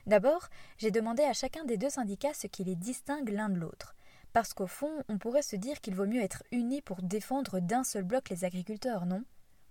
D'abord, 0.06 0.48
j'ai 0.76 0.90
demandé 0.90 1.22
à 1.22 1.32
chacun 1.32 1.64
des 1.64 1.76
deux 1.76 1.90
syndicats 1.90 2.34
ce 2.34 2.46
qui 2.46 2.64
les 2.64 2.76
distingue 2.76 3.30
l'un 3.30 3.48
de 3.48 3.58
l'autre. 3.58 3.94
Parce 4.32 4.52
qu'au 4.52 4.66
fond, 4.66 5.02
on 5.08 5.18
pourrait 5.18 5.42
se 5.42 5.56
dire 5.56 5.80
qu'il 5.80 5.94
vaut 5.94 6.06
mieux 6.06 6.22
être 6.22 6.42
unis 6.50 6.82
pour 6.82 7.02
défendre 7.02 7.60
d'un 7.60 7.84
seul 7.84 8.02
bloc 8.02 8.28
les 8.30 8.44
agriculteurs, 8.44 9.06
non? 9.06 9.24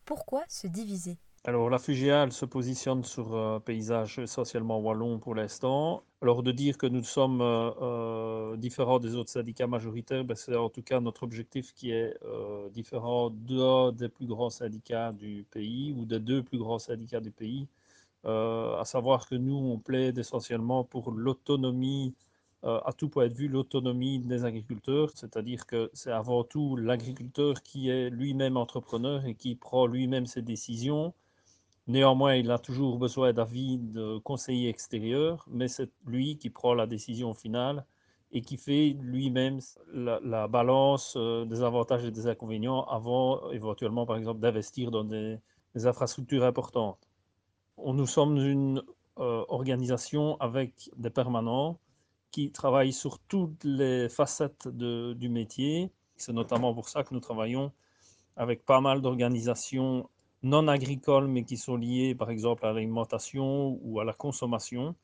Pourquoi 0.05 0.43
se 0.47 0.67
diviser? 0.67 1.17
Alors 1.45 1.69
la 1.69 1.77
FUGEA, 1.77 2.31
se 2.31 2.45
positionne 2.45 3.03
sur 3.03 3.35
un 3.35 3.59
paysage 3.59 4.17
essentiellement 4.17 4.79
wallon 4.79 5.19
pour 5.19 5.35
l'instant. 5.35 6.03
Alors 6.21 6.41
de 6.41 6.53
dire 6.53 6.77
que 6.77 6.87
nous 6.87 7.03
sommes 7.03 7.41
euh, 7.41 7.71
euh, 7.81 8.55
différents 8.55 8.99
des 8.99 9.15
autres 9.15 9.29
syndicats 9.29 9.67
majoritaires, 9.67 10.23
ben, 10.23 10.35
c'est 10.35 10.55
en 10.55 10.69
tout 10.69 10.81
cas 10.81 11.01
notre 11.01 11.23
objectif 11.23 11.73
qui 11.73 11.91
est 11.91 12.17
euh, 12.23 12.69
différent 12.69 13.29
d'un 13.29 13.91
des 13.91 14.07
plus 14.07 14.25
grands 14.25 14.49
syndicats 14.49 15.11
du 15.11 15.45
pays 15.51 15.93
ou 15.97 16.05
des 16.05 16.19
deux 16.19 16.41
plus 16.41 16.57
grands 16.57 16.79
syndicats 16.79 17.19
du 17.19 17.31
pays. 17.31 17.67
À 18.25 18.84
savoir 18.86 19.27
que 19.27 19.36
nous, 19.36 19.56
on 19.56 19.80
plaide 19.80 20.18
essentiellement 20.18 20.84
pour 20.84 21.12
l'autonomie, 21.12 22.15
à 22.63 22.92
tout 22.98 23.10
point 23.10 23.27
de 23.27 23.34
vue, 23.34 23.48
l'autonomie 23.48 24.20
des 24.20 24.46
agriculteurs, 24.46 25.12
c'est-à-dire 25.15 25.65
que 25.65 25.89
c'est 25.94 26.12
avant 26.12 26.44
tout 26.44 26.77
l'agriculteur 26.77 27.62
qui 27.63 27.89
est 27.89 28.10
lui-même 28.10 28.58
entrepreneur 28.58 29.25
et 29.25 29.36
qui 29.36 29.56
prend 29.56 29.86
lui-même 29.88 30.25
ses 30.25 30.42
décisions 30.42 31.13
Néanmoins, 31.88 32.36
il 32.36 32.50
a 32.50 32.60
toujours 32.60 32.98
besoin 32.98 33.34
d'avis 33.34 33.77
de 33.77 34.18
conseillers 34.20 34.70
extérieurs, 34.70 35.46
mais 35.50 35.68
c'est 35.68 35.89
lui 36.06 36.38
qui 36.38 36.50
prend 36.50 36.74
la 36.74 36.88
décision 36.88 37.34
finale 37.34 37.86
et 38.32 38.42
qui 38.42 38.58
fait 38.58 38.96
lui-même 39.01 39.60
la, 39.94 40.48
balance 40.48 41.15
euh, 41.18 41.46
des 41.46 41.62
avantages 41.62 42.06
et 42.06 42.12
des 42.12 42.27
inconvénients 42.27 42.84
avant 42.86 43.51
éventuellement, 43.51 44.06
par 44.06 44.15
exemple, 44.15 44.39
d'investir 44.39 44.92
dans 44.92 45.03
des, 45.03 45.39
infrastructures 45.75 46.44
importantes. 46.46 47.00
Nous 47.77 48.08
sommes 48.08 48.38
une 48.38 48.84
euh, 49.20 49.44
organisation 49.48 50.38
avec 50.39 50.89
des 50.96 51.10
permanents 51.10 51.80
qui 52.32 52.51
travaillent 52.51 52.94
sur 52.94 53.20
toutes 53.20 53.63
les 53.63 54.10
facettes 54.10 54.68
du 54.68 55.30
métier. 55.30 55.92
C'est 56.15 56.34
notamment 56.34 56.74
pour 56.74 56.89
ça 56.89 57.03
que 57.03 57.13
nous 57.13 57.20
travaillons 57.20 57.72
avec 58.36 58.65
pas 58.65 58.82
mal 58.82 59.01
d'organisations 59.01 60.10
non 60.42 60.68
agricoles, 60.68 61.27
mais 61.27 61.44
qui 61.44 61.58
sont 61.58 61.77
liées, 61.77 62.15
par 62.15 62.30
exemple, 62.30 62.65
à 62.65 62.74
l'alimentation 62.74 63.80
ou 63.84 64.00
à 64.00 64.03
la 64.03 64.13
consommation. 64.13 64.96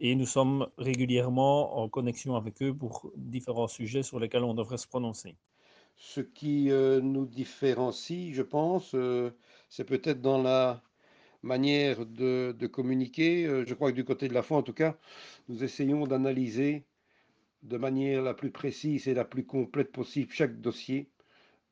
Et 0.00 0.14
nous 0.14 0.26
sommes 0.26 0.68
régulièrement 0.78 1.78
en 1.78 1.88
connexion 1.88 2.34
avec 2.36 2.62
eux 2.62 2.74
pour 2.74 3.10
différents 3.16 3.68
sujets 3.68 4.02
sur 4.02 4.18
lesquels 4.18 4.44
on 4.44 4.54
devrait 4.54 4.78
se 4.78 4.88
prononcer. 4.88 5.36
Ce 5.96 6.20
qui 6.20 6.70
euh, 6.70 7.00
nous 7.00 7.26
différencie, 7.26 8.34
je 8.34 8.42
pense, 8.42 8.94
euh, 8.94 9.30
c'est 9.68 9.84
peut-être 9.84 10.20
dans 10.20 10.42
la 10.42 10.82
manière 11.42 12.06
de, 12.06 12.66
communiquer. 12.66 13.46
Euh, 13.46 13.64
je 13.66 13.74
crois 13.74 13.90
que 13.90 13.96
du 13.96 14.04
côté 14.04 14.28
de 14.28 14.34
la 14.34 14.42
foi, 14.42 14.58
en 14.58 14.62
tout 14.62 14.72
cas, 14.72 14.96
nous 15.48 15.64
essayons 15.64 16.06
d'analyser 16.06 16.84
de 17.62 17.76
manière 17.78 18.22
la 18.22 18.34
plus 18.34 18.50
précise 18.50 19.08
et 19.08 19.14
la 19.14 19.24
plus 19.24 19.44
complète 19.44 19.92
possible 19.92 20.32
chaque 20.32 20.60
dossier 20.60 21.08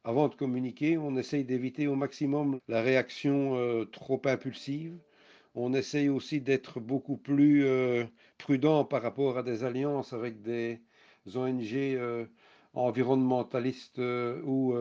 avant 0.04 0.28
de 0.28 0.34
communiquer, 0.34 0.98
on 0.98 1.16
essaye 1.16 1.44
d'éviter 1.44 1.86
au 1.86 1.94
maximum 1.94 2.58
la 2.68 2.82
réaction 2.82 3.56
euh, 3.56 3.84
trop 3.84 4.20
impulsive. 4.24 4.98
On 5.54 5.74
essaye 5.74 6.08
aussi 6.08 6.40
d'être 6.40 6.80
beaucoup 6.80 7.16
plus 7.18 7.64
euh, 7.66 8.04
prudent 8.38 8.84
par 8.84 9.02
rapport 9.02 9.38
à 9.38 9.42
des 9.42 9.64
alliances 9.64 10.12
avec 10.14 10.42
des 10.42 10.80
ONG 11.34 12.28
environnementalistes 12.74 13.98
ou 13.98 14.74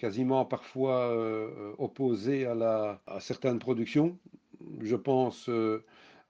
quasiment 0.00 0.44
parfois 0.44 1.12
à, 2.46 2.54
la, 2.54 3.00
à 3.06 3.20
certaines 3.20 3.58
productions. 3.58 4.18
Je 4.80 4.96
pense 4.96 5.50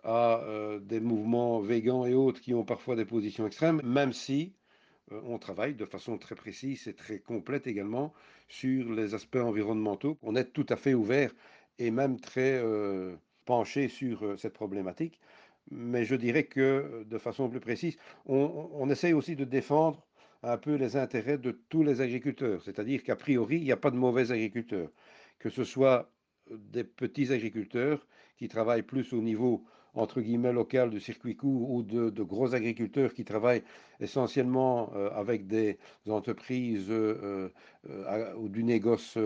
à 0.04 0.42
des 0.82 1.00
mouvements 1.00 1.60
végans 1.60 2.04
et 2.06 2.14
autres 2.14 2.40
qui 2.40 2.54
ont 2.54 2.64
parfois 2.64 2.96
des 2.96 3.04
positions 3.04 3.46
extrêmes, 3.46 3.80
même 3.84 4.12
si 4.12 4.52
euh, 5.12 5.20
on 5.24 5.38
travaille 5.38 5.74
de 5.74 5.84
façon 5.84 6.18
très 6.18 6.34
précise 6.34 6.86
et 6.88 6.94
très 6.94 7.18
complète 7.18 7.66
également 7.66 8.12
sur 8.48 8.90
les 8.92 9.14
aspects 9.14 9.36
environnementaux. 9.36 10.18
On 10.22 10.36
est 10.36 10.52
tout 10.52 10.66
à 10.68 10.76
fait 10.76 10.94
ouvert 10.94 11.32
et 11.78 11.90
même 11.90 12.20
très 12.20 12.60
euh, 12.62 13.16
penché 13.44 13.88
sur 13.88 14.24
euh, 14.24 14.36
cette 14.36 14.54
problématique. 14.54 15.20
Mais 15.70 16.04
je 16.04 16.14
dirais 16.16 16.44
que 16.44 17.04
de 17.06 17.18
façon 17.18 17.48
plus 17.48 17.60
précise, 17.60 17.96
on, 18.26 18.88
essaye 18.90 19.12
aussi 19.12 19.36
de 19.36 19.44
défendre 19.44 20.04
un 20.42 20.56
peu 20.56 20.74
les 20.74 20.96
intérêts 20.96 21.38
de 21.38 21.52
tous 21.68 21.82
les 21.82 22.00
agriculteurs. 22.00 22.62
C'est-à-dire 22.62 23.02
qu'a 23.02 23.16
priori, 23.16 23.56
il 23.56 23.64
n'y 23.64 23.72
a 23.72 23.76
pas 23.76 23.90
de 23.90 23.96
mauvais 23.96 24.32
agriculteurs. 24.32 24.90
Que 25.38 25.50
ce 25.50 25.64
soit 25.64 26.10
des 26.50 26.84
petits 26.84 27.32
agriculteurs 27.32 28.06
qui 28.36 28.48
travaillent 28.48 28.82
plus 28.82 29.12
au 29.12 29.20
niveau 29.20 29.64
entre 29.94 30.20
guillemets 30.20 30.52
local 30.52 30.90
du 30.90 31.00
circuit 31.00 31.36
court 31.36 31.70
ou 31.70 31.82
de, 31.82 32.22
gros 32.22 32.54
agriculteurs 32.54 33.12
qui 33.12 33.24
travaillent 33.24 33.64
essentiellement 33.98 34.92
euh, 34.94 35.10
avec 35.10 35.46
des 35.46 35.78
entreprises 36.08 36.86
euh, 36.90 37.52
euh, 37.88 38.34
ou 38.34 38.48
du 38.48 38.62
négoce 38.62 39.18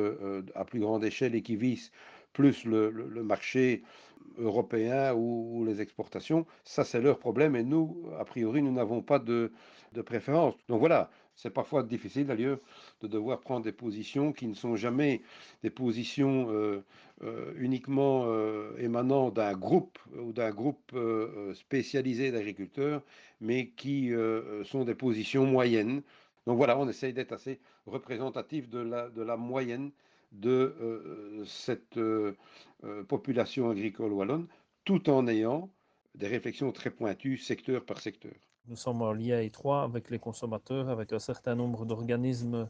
à 0.54 0.64
plus 0.64 0.80
grande 0.80 1.04
échelle 1.04 1.34
et 1.34 1.42
qui 1.42 1.56
visent 1.56 1.90
plus 2.34 2.64
le, 2.66 2.90
marché 3.22 3.82
européen 4.36 5.14
ou, 5.14 5.64
les 5.64 5.80
exportations, 5.80 6.44
ça 6.64 6.84
c'est 6.84 7.00
leur 7.00 7.18
problème 7.18 7.56
et 7.56 7.62
nous, 7.62 8.04
a 8.18 8.24
priori, 8.26 8.62
nous 8.62 8.72
n'avons 8.72 9.00
pas 9.00 9.18
de, 9.18 9.52
de 9.92 10.02
préférence. 10.02 10.54
Donc 10.68 10.80
voilà, 10.80 11.10
c'est 11.36 11.50
parfois 11.50 11.82
difficile 11.82 12.26
d'ailleurs 12.26 12.58
de 13.00 13.06
devoir 13.08 13.40
prendre 13.40 13.64
des 13.64 13.72
positions 13.72 14.32
qui 14.32 14.46
ne 14.46 14.54
sont 14.54 14.76
jamais 14.76 15.22
des 15.62 15.70
positions 15.70 16.48
euh, 16.50 16.84
euh, 17.22 17.52
uniquement 17.56 18.24
euh, 18.26 18.76
émanant 18.78 19.30
d'un 19.30 19.52
groupe 19.54 19.98
ou 20.18 20.32
d'un 20.32 20.50
groupe 20.50 20.96
spécialisé 21.54 22.30
d'agriculteurs, 22.32 23.02
mais 23.40 23.68
qui 23.68 24.12
sont 24.64 24.84
des 24.84 24.94
positions 24.94 25.46
moyennes. 25.46 26.02
Donc 26.46 26.56
voilà, 26.56 26.78
on 26.78 26.88
essaye 26.88 27.12
d'être 27.12 27.32
assez 27.32 27.60
représentatif 27.86 28.68
de 28.68 28.80
la, 28.80 29.08
de 29.08 29.22
la 29.22 29.36
moyenne 29.36 29.90
de 30.34 30.74
euh, 30.80 31.44
cette 31.46 31.96
euh, 31.96 32.34
population 33.08 33.70
agricole 33.70 34.12
wallonne, 34.12 34.46
tout 34.84 35.08
en 35.08 35.26
ayant 35.26 35.70
des 36.14 36.26
réflexions 36.26 36.70
très 36.72 36.90
pointues 36.90 37.38
secteur 37.38 37.84
par 37.84 38.00
secteur. 38.00 38.34
Nous 38.66 38.76
sommes 38.76 39.02
en 39.02 39.12
lien 39.12 39.40
étroit 39.40 39.82
avec 39.82 40.10
les 40.10 40.18
consommateurs, 40.18 40.88
avec 40.88 41.12
un 41.12 41.18
certain 41.18 41.54
nombre 41.54 41.84
d'organismes 41.84 42.68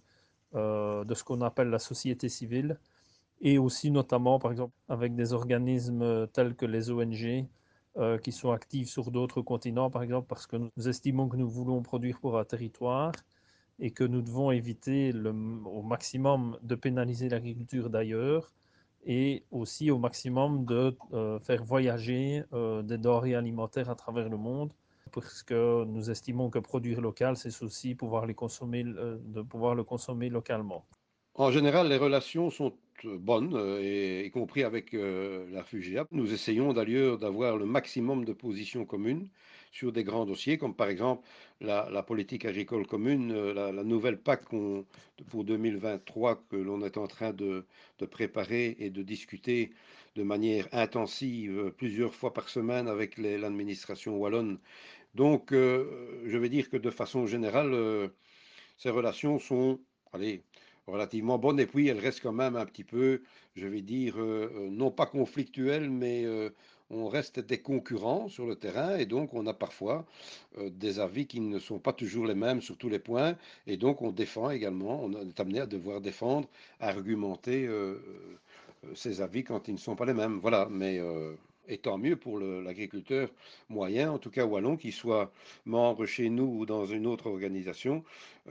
de 0.55 1.15
ce 1.15 1.25
qu'on 1.25 1.41
appelle 1.41 1.69
la 1.69 1.81
société 1.81 2.29
civile, 2.29 2.79
et 3.41 3.59
aussi 3.59 3.91
notamment, 3.91 4.39
par 4.39 4.53
exemple, 4.53 4.73
avec 4.89 5.17
des 5.17 5.33
organismes 5.33 6.29
tels 6.29 6.55
que 6.55 6.65
les 6.65 6.91
ONG, 6.91 7.47
qui 8.23 8.33
sont 8.33 8.53
actifs 8.53 8.89
sur 8.89 9.11
d'autres 9.11 9.43
continents, 9.43 9.91
par 9.91 10.05
exemple, 10.05 10.29
parce 10.29 10.47
que 10.47 10.57
nous 10.57 10.89
estimons 10.89 11.29
que 11.29 11.37
nous 11.37 11.49
voulons 11.49 11.83
produire 11.83 12.21
pour 12.21 12.39
un 12.39 12.45
territoire 12.45 13.13
et 13.79 13.91
que 13.91 14.05
nous 14.05 14.23
devons 14.23 14.51
éviter 14.51 15.13
au 15.15 15.83
maximum 15.83 16.59
de 16.63 16.75
pénaliser 16.75 17.29
l'agriculture 17.29 17.91
d'ailleurs 17.91 18.53
et 19.07 19.45
aussi 19.51 19.91
au 19.91 19.99
maximum 19.99 20.65
de 20.65 20.97
euh, 21.13 21.39
faire 21.41 21.63
voyager 21.63 22.43
euh, 22.53 22.83
des 22.83 22.99
denrées 22.99 23.35
alimentaires 23.35 23.91
à 23.91 23.95
travers 23.95 24.29
le 24.29 24.37
monde 24.37 24.73
parce 25.13 25.43
que 25.43 25.85
nous 25.85 26.11
estimons 26.11 26.51
que 26.51 26.59
produire 26.59 27.01
local, 27.01 27.37
c'est 27.37 27.63
aussi 27.63 27.95
pouvoir, 27.95 28.27
les 28.27 28.35
consommer, 28.35 28.85
euh, 28.85 29.17
de 29.23 29.43
pouvoir 29.43 29.75
le 29.75 29.85
consommer 29.85 30.29
localement. 30.29 30.85
En 31.35 31.51
général, 31.51 31.89
les 31.89 31.99
relations 31.99 32.51
sont 32.51 32.73
bonnes, 33.05 33.57
y 33.81 34.31
compris 34.31 34.63
avec 34.63 34.93
la 34.93 35.65
FUGEA. 35.65 36.07
Nous 36.13 36.33
essayons 36.33 36.73
d'ailleurs 36.73 37.19
d'avoir 37.19 37.57
le 37.57 37.67
maximum 37.67 38.25
de 38.25 38.33
positions 38.33 38.87
communes 38.87 39.29
sur 39.75 39.91
des 39.91 40.05
grands 40.05 40.25
dossiers, 40.25 40.57
comme 40.57 40.75
par 40.75 40.89
exemple 40.89 41.27
la, 41.61 42.03
politique 42.05 42.45
agricole 42.45 42.87
commune, 42.87 43.33
euh, 43.33 43.73
la, 43.73 43.83
nouvelle 43.83 44.19
PAC 44.19 44.45
pour 45.29 45.45
2023 45.45 46.45
que 46.49 46.57
l'on 46.57 46.81
est 46.83 46.97
en 46.97 47.09
train 47.09 47.33
de, 47.33 47.67
préparer 48.11 48.77
et 48.79 48.91
de 48.91 49.03
discuter 49.03 49.73
de 50.15 50.23
manière 50.23 50.69
intensive 50.71 51.59
euh, 51.59 51.71
plusieurs 51.71 52.15
fois 52.15 52.33
par 52.33 52.49
semaine 52.49 52.87
avec 52.87 53.19
l'administration 53.19 54.17
wallonne. 54.17 54.59
Donc, 55.17 55.51
euh, 55.51 56.23
je 56.25 56.39
vais 56.39 56.49
dire 56.49 56.71
que 56.71 56.77
de 56.77 56.91
façon 56.91 57.27
générale, 57.27 58.11
ces 58.79 58.91
relations 58.91 59.41
sont, 59.41 59.81
allez, 60.13 60.45
relativement 60.87 61.39
bonnes 61.39 61.59
et 61.59 61.67
puis 61.67 61.89
elles 61.89 61.99
restent 61.99 62.23
quand 62.23 62.33
même 62.33 62.55
un 62.55 62.67
petit 62.67 62.85
peu, 62.85 63.23
je 63.57 63.67
vais 63.67 63.83
dire, 63.83 64.19
non 64.19 64.91
pas 64.93 65.07
conflictuelles, 65.07 65.91
mais 65.91 66.27
on 66.95 67.09
reste 67.09 67.41
des 67.41 67.59
concurrents 67.59 68.29
sur 68.29 68.47
le 68.47 68.57
terrain 68.57 68.97
et 68.97 69.07
donc 69.07 69.35
on 69.35 69.47
a 69.47 69.55
parfois 69.55 70.07
euh, 70.59 70.71
des 70.71 71.01
avis 71.01 71.27
qui 71.27 71.41
ne 71.41 71.59
sont 71.59 71.79
pas 71.79 71.93
toujours 71.93 72.27
les 72.27 72.35
mêmes 72.35 72.63
sur 72.63 72.77
tous 72.77 72.89
les 72.89 72.99
points 72.99 73.37
et 73.67 73.77
donc 73.77 74.03
on 74.03 74.13
défend 74.13 74.51
également, 74.51 75.03
on 75.03 75.13
est 75.13 75.41
amené 75.41 75.61
à 75.61 75.67
devoir 75.67 76.01
défendre, 76.01 76.49
argumenter 76.81 77.67
euh, 77.67 78.01
euh, 78.85 78.95
ces 78.95 79.21
avis 79.21 79.45
quand 79.45 79.69
ils 79.69 79.75
ne 79.75 79.79
sont 79.79 79.97
pas 79.97 80.07
les 80.07 80.15
mêmes. 80.15 80.39
Voilà, 80.41 80.69
mais 80.71 81.01
et 81.67 81.79
tant 81.79 81.97
mieux 81.97 82.17
pour 82.17 82.39
l'agriculteur 82.39 83.31
moyen, 83.71 84.13
en 84.13 84.19
tout 84.19 84.31
cas 84.31 84.45
wallon, 84.45 84.77
qui 84.77 84.93
soit 84.93 85.33
membre 85.65 86.05
chez 86.05 86.29
nous 86.29 86.45
ou 86.45 86.67
dans 86.67 86.85
une 86.85 87.07
autre 87.07 87.27
organisation, 87.27 88.05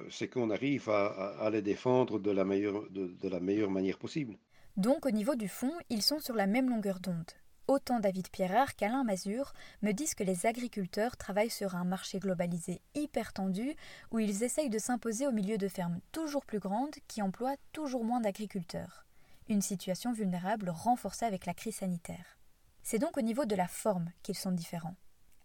c'est 0.09 0.27
qu'on 0.27 0.49
arrive 0.49 0.89
à, 0.89 1.47
les 1.51 1.61
défendre 1.61 2.17
de 2.17 2.31
la 2.31 2.43
meilleure 2.43 3.69
manière 3.69 3.99
possible. 3.99 4.35
Donc 4.75 5.05
au 5.05 5.11
niveau 5.11 5.35
du 5.35 5.47
fond, 5.47 5.73
ils 5.91 6.01
sont 6.01 6.19
sur 6.19 6.33
la 6.33 6.47
même 6.47 6.69
longueur 6.69 6.99
d'onde. 6.99 7.31
Autant 7.69 8.01
David 8.01 8.27
Pierrard 8.27 8.75
qu'Alain 8.75 9.05
Mazur 9.05 9.53
me 9.83 9.93
disent 9.93 10.15
que 10.15 10.23
les 10.25 10.45
agriculteurs 10.45 11.15
travaillent 11.15 11.49
sur 11.49 11.75
un 11.75 11.85
marché 11.85 12.19
globalisé 12.19 12.81
hyper 12.93 13.31
tendu 13.31 13.73
où 14.11 14.19
ils 14.19 14.43
essayent 14.43 14.69
de 14.69 14.79
s'imposer 14.79 15.27
au 15.27 15.31
milieu 15.31 15.57
de 15.57 15.69
fermes 15.69 16.01
toujours 16.11 16.45
plus 16.45 16.59
grandes 16.59 16.95
qui 17.07 17.21
emploient 17.21 17.55
toujours 17.71 18.03
moins 18.03 18.19
d'agriculteurs. 18.19 19.05
Une 19.47 19.61
situation 19.61 20.11
vulnérable 20.11 20.69
renforcée 20.69 21.25
avec 21.25 21.45
la 21.45 21.53
crise 21.53 21.77
sanitaire. 21.77 22.37
C'est 22.83 22.99
donc 22.99 23.17
au 23.17 23.21
niveau 23.21 23.45
de 23.45 23.55
la 23.55 23.69
forme 23.69 24.11
qu'ils 24.23 24.35
sont 24.37 24.51
différents. 24.51 24.97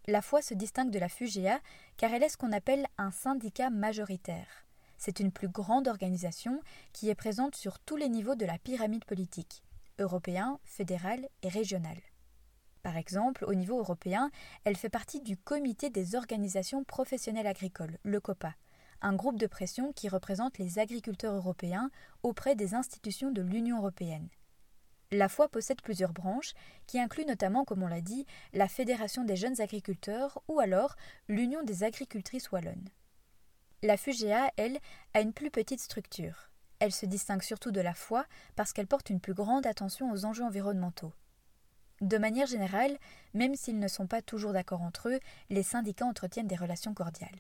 La 0.09 0.21
foi 0.21 0.43
se 0.43 0.55
distingue 0.55 0.91
de 0.91 0.99
la 0.99 1.09
FUGEA 1.09 1.61
car 1.99 2.13
elle 2.13 2.25
est 2.25 2.31
ce 2.31 2.37
qu'on 2.37 2.52
appelle 2.52 2.89
un 2.99 3.13
syndicat 3.13 3.71
majoritaire. 3.71 4.67
C'est 4.97 5.21
une 5.21 5.31
plus 5.31 5.49
grande 5.49 5.87
organisation 5.87 6.61
qui 6.93 7.11
est 7.11 7.15
présente 7.15 7.54
sur 7.54 7.78
tous 7.78 7.97
les 7.97 8.09
niveaux 8.09 8.35
de 8.35 8.47
la 8.47 8.59
pyramide 8.59 9.04
politique 9.04 9.63
européen, 9.99 10.58
fédéral 10.65 11.28
et 11.43 11.49
régional. 11.49 11.97
Par 12.82 12.97
exemple, 12.97 13.45
au 13.45 13.54
niveau 13.54 13.78
européen, 13.78 14.30
elle 14.65 14.76
fait 14.76 14.89
partie 14.89 15.21
du 15.21 15.37
Comité 15.37 15.91
des 15.91 16.15
organisations 16.15 16.84
professionnelles 16.84 17.47
agricoles, 17.47 17.99
le 18.02 18.21
COPA, 18.21 18.54
un 19.00 19.15
groupe 19.15 19.39
de 19.39 19.47
pression 19.47 19.93
qui 19.93 20.08
représente 20.08 20.58
les 20.58 20.78
agriculteurs 20.78 21.34
européens 21.34 21.91
auprès 22.23 22.54
des 22.54 22.75
institutions 22.75 23.30
de 23.30 23.43
l'Union 23.43 23.78
européenne. 23.78 24.28
La 25.11 25.28
foi 25.28 25.49
possède 25.49 25.80
plusieurs 25.80 26.13
branches, 26.13 26.52
qui 26.87 27.00
incluent 27.00 27.25
notamment, 27.25 27.65
comme 27.65 27.82
on 27.82 27.89
l'a 27.89 28.02
dit, 28.02 28.26
la 28.52 28.69
Fédération 28.69 29.25
des 29.25 29.37
jeunes 29.37 29.61
agriculteurs 29.61 30.43
ou 30.49 30.61
alors 30.61 30.97
l'Union 31.28 31.63
des 31.63 31.82
agricultrices 31.82 32.50
wallonnes. 32.52 32.91
La 33.82 33.97
FUGEA, 33.97 34.50
elle, 34.56 34.78
a 35.15 35.21
une 35.21 35.32
plus 35.32 35.50
petite 35.50 35.80
structure. 35.80 36.48
Elle 36.80 36.93
se 36.93 37.06
distingue 37.06 37.43
surtout 37.43 37.73
de 37.73 37.80
la 37.80 37.95
foi 37.95 38.25
parce 38.54 38.73
qu'elle 38.73 38.86
porte 38.86 39.10
une 39.10 39.21
plus 39.21 39.34
grande 39.34 39.67
attention 39.67 40.12
aux 40.12 40.25
enjeux 40.25 40.45
environnementaux. 40.45 41.12
De 42.00 42.19
manière 42.19 42.47
générale, 42.47 42.97
même 43.34 43.56
s'ils 43.56 43.80
ne 43.80 43.88
sont 43.88 44.06
pas 44.06 44.23
toujours 44.23 44.52
d'accord 44.52 44.82
entre 44.82 45.08
eux, 45.08 45.19
les 45.50 45.64
syndicats 45.64 46.06
entretiennent 46.06 46.47
des 46.47 46.54
relations 46.54 46.95
cordiales. 46.95 47.30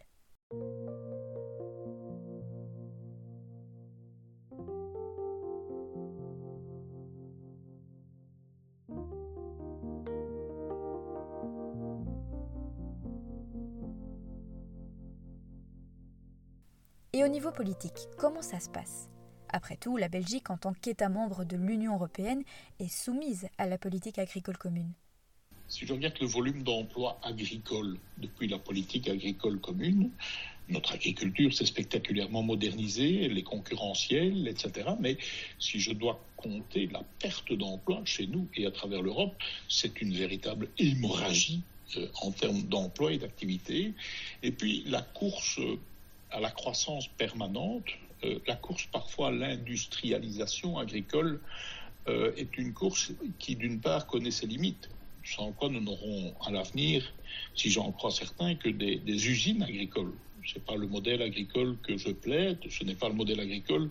Et 17.12 17.24
au 17.24 17.28
niveau 17.28 17.52
politique, 17.52 18.08
comment 18.16 18.42
ça 18.42 18.58
se 18.58 18.68
passe? 18.68 19.08
Après 19.52 19.76
tout, 19.76 19.96
la 19.96 20.08
Belgique, 20.08 20.50
en 20.50 20.56
tant 20.56 20.72
qu'État 20.72 21.08
membre 21.08 21.44
de 21.44 21.56
l'Union 21.56 21.94
européenne, 21.94 22.42
est 22.78 22.88
soumise 22.88 23.48
à 23.58 23.66
la 23.66 23.78
politique 23.78 24.18
agricole 24.18 24.56
commune. 24.56 24.92
Si 25.68 25.86
je 25.86 25.92
regarde 25.92 26.16
le 26.20 26.26
volume 26.26 26.62
d'emplois 26.62 27.20
agricoles 27.22 27.98
depuis 28.16 28.48
la 28.48 28.58
politique 28.58 29.08
agricole 29.08 29.60
commune, 29.60 30.10
notre 30.70 30.94
agriculture 30.94 31.52
s'est 31.52 31.66
spectaculairement 31.66 32.42
modernisée, 32.42 33.24
elle 33.24 33.38
est 33.38 33.42
concurrentielle, 33.42 34.48
etc. 34.48 34.90
Mais 35.00 35.16
si 35.58 35.80
je 35.80 35.92
dois 35.92 36.22
compter 36.36 36.86
la 36.86 37.02
perte 37.18 37.52
d'emplois 37.52 38.02
chez 38.04 38.26
nous 38.26 38.48
et 38.54 38.66
à 38.66 38.70
travers 38.70 39.02
l'Europe, 39.02 39.34
c'est 39.68 40.00
une 40.00 40.14
véritable 40.14 40.68
hémorragie 40.78 41.62
euh, 41.96 42.06
en 42.22 42.30
termes 42.30 42.62
d'emploi 42.62 43.12
et 43.12 43.18
d'activité. 43.18 43.94
Et 44.42 44.52
puis 44.52 44.84
la 44.86 45.02
course 45.02 45.58
à 46.30 46.40
la 46.40 46.50
croissance 46.50 47.08
permanente 47.08 47.86
euh, 48.24 48.38
la 48.46 48.56
course 48.56 48.86
parfois 48.86 49.28
à 49.28 49.30
l'industrialisation 49.30 50.78
agricole 50.78 51.40
euh, 52.08 52.32
est 52.36 52.56
une 52.58 52.72
course 52.72 53.12
qui, 53.38 53.56
d'une 53.56 53.80
part, 53.80 54.06
connaît 54.06 54.30
ses 54.30 54.46
limites, 54.46 54.88
sans 55.24 55.52
quoi 55.52 55.68
nous 55.68 55.80
n'aurons 55.80 56.34
à 56.44 56.50
l'avenir, 56.50 57.14
si 57.54 57.70
j'en 57.70 57.92
crois 57.92 58.10
certains, 58.10 58.54
que 58.54 58.68
des, 58.68 59.28
usines 59.28 59.62
agricoles. 59.62 60.14
Ce 60.44 60.58
n'est 60.58 60.64
pas 60.64 60.76
le 60.76 60.86
modèle 60.86 61.20
agricole 61.20 61.76
que 61.82 61.96
je 61.98 62.10
plaide, 62.10 62.58
ce 62.70 62.84
n'est 62.84 62.94
pas 62.94 63.08
le 63.08 63.14
modèle 63.14 63.40
agricole 63.40 63.90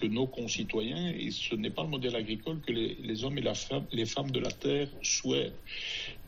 que 0.00 0.06
nos 0.06 0.26
concitoyens, 0.26 1.12
et 1.12 1.30
ce 1.30 1.54
n'est 1.54 1.70
pas 1.70 1.82
le 1.82 1.88
modèle 1.88 2.16
agricole 2.16 2.60
que 2.60 2.72
les, 2.72 3.24
hommes 3.24 3.38
et 3.38 3.44
les 3.92 4.06
femmes 4.06 4.30
de 4.30 4.40
la 4.40 4.50
terre 4.50 4.88
souhaitent. 5.02 5.54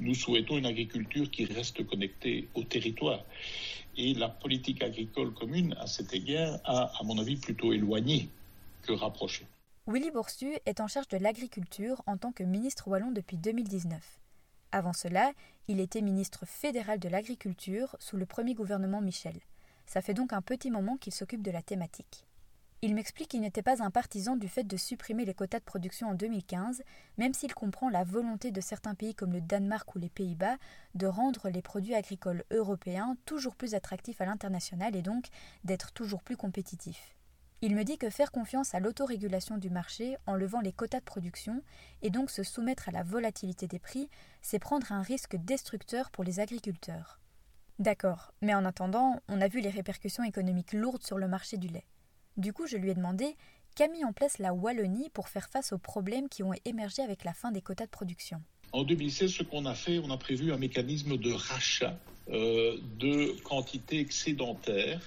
Nous 0.00 0.14
souhaitons 0.14 0.58
une 0.58 0.66
agriculture 0.66 1.30
qui 1.30 1.44
reste 1.44 1.86
connectée 1.86 2.48
au 2.54 2.62
territoire. 2.62 3.24
Et 3.96 4.14
la 4.14 4.28
politique 4.28 4.82
agricole 4.82 5.32
commune, 5.32 5.74
à 5.78 5.86
cet 5.86 6.14
égard, 6.14 6.58
a, 6.64 6.90
à 6.98 7.02
mon 7.04 7.18
avis, 7.18 7.36
plutôt 7.36 7.72
éloigné 7.72 8.28
que 8.82 8.92
rapproché. 8.92 9.44
Willy 9.86 10.10
Boursu 10.10 10.54
est 10.66 10.80
en 10.80 10.86
charge 10.86 11.08
de 11.08 11.16
l'agriculture 11.16 12.02
en 12.06 12.16
tant 12.16 12.32
que 12.32 12.42
ministre 12.42 12.88
wallon 12.88 13.10
depuis 13.10 13.38
2019. 13.38 14.20
Avant 14.70 14.92
cela, 14.92 15.32
il 15.66 15.80
était 15.80 16.02
ministre 16.02 16.46
fédéral 16.46 16.98
de 16.98 17.08
l'agriculture 17.08 17.96
sous 17.98 18.16
le 18.16 18.26
premier 18.26 18.54
gouvernement 18.54 19.00
Michel. 19.00 19.40
Ça 19.86 20.02
fait 20.02 20.12
donc 20.12 20.34
un 20.34 20.42
petit 20.42 20.70
moment 20.70 20.98
qu'il 20.98 21.14
s'occupe 21.14 21.42
de 21.42 21.50
la 21.50 21.62
thématique. 21.62 22.27
Il 22.80 22.94
m'explique 22.94 23.30
qu'il 23.30 23.40
n'était 23.40 23.62
pas 23.62 23.82
un 23.82 23.90
partisan 23.90 24.36
du 24.36 24.46
fait 24.46 24.62
de 24.62 24.76
supprimer 24.76 25.24
les 25.24 25.34
quotas 25.34 25.58
de 25.58 25.64
production 25.64 26.10
en 26.10 26.14
2015, 26.14 26.84
même 27.16 27.34
s'il 27.34 27.52
comprend 27.52 27.88
la 27.88 28.04
volonté 28.04 28.52
de 28.52 28.60
certains 28.60 28.94
pays 28.94 29.16
comme 29.16 29.32
le 29.32 29.40
Danemark 29.40 29.96
ou 29.96 29.98
les 29.98 30.08
Pays-Bas 30.08 30.58
de 30.94 31.06
rendre 31.08 31.48
les 31.48 31.60
produits 31.60 31.96
agricoles 31.96 32.44
européens 32.52 33.16
toujours 33.24 33.56
plus 33.56 33.74
attractifs 33.74 34.20
à 34.20 34.26
l'international 34.26 34.94
et 34.94 35.02
donc 35.02 35.26
d'être 35.64 35.90
toujours 35.90 36.22
plus 36.22 36.36
compétitifs. 36.36 37.16
Il 37.62 37.74
me 37.74 37.82
dit 37.82 37.98
que 37.98 38.10
faire 38.10 38.30
confiance 38.30 38.72
à 38.76 38.78
l'autorégulation 38.78 39.58
du 39.58 39.70
marché 39.70 40.16
en 40.26 40.36
levant 40.36 40.60
les 40.60 40.72
quotas 40.72 41.00
de 41.00 41.04
production 41.04 41.64
et 42.02 42.10
donc 42.10 42.30
se 42.30 42.44
soumettre 42.44 42.88
à 42.88 42.92
la 42.92 43.02
volatilité 43.02 43.66
des 43.66 43.80
prix, 43.80 44.08
c'est 44.40 44.60
prendre 44.60 44.92
un 44.92 45.02
risque 45.02 45.34
destructeur 45.34 46.12
pour 46.12 46.22
les 46.22 46.38
agriculteurs. 46.38 47.18
D'accord, 47.80 48.32
mais 48.40 48.54
en 48.54 48.64
attendant, 48.64 49.20
on 49.26 49.40
a 49.40 49.48
vu 49.48 49.60
les 49.60 49.70
répercussions 49.70 50.22
économiques 50.22 50.72
lourdes 50.72 51.02
sur 51.02 51.18
le 51.18 51.26
marché 51.26 51.56
du 51.56 51.66
lait. 51.66 51.86
Du 52.38 52.52
coup, 52.52 52.68
je 52.68 52.76
lui 52.76 52.90
ai 52.90 52.94
demandé 52.94 53.34
qu'a 53.74 53.88
mis 53.88 54.04
en 54.04 54.12
place 54.12 54.38
la 54.38 54.54
Wallonie 54.54 55.10
pour 55.10 55.28
faire 55.28 55.48
face 55.48 55.72
aux 55.72 55.78
problèmes 55.78 56.28
qui 56.28 56.44
ont 56.44 56.52
émergé 56.64 57.02
avec 57.02 57.24
la 57.24 57.34
fin 57.34 57.50
des 57.50 57.60
quotas 57.60 57.86
de 57.86 57.90
production. 57.90 58.40
En 58.70 58.84
2016, 58.84 59.32
ce 59.32 59.42
qu'on 59.42 59.66
a 59.66 59.74
fait, 59.74 59.98
on 59.98 60.10
a 60.12 60.16
prévu 60.16 60.52
un 60.52 60.56
mécanisme 60.56 61.16
de 61.16 61.32
rachat 61.32 61.98
euh, 62.30 62.76
de 63.00 63.36
quantités 63.42 63.98
excédentaires 63.98 65.00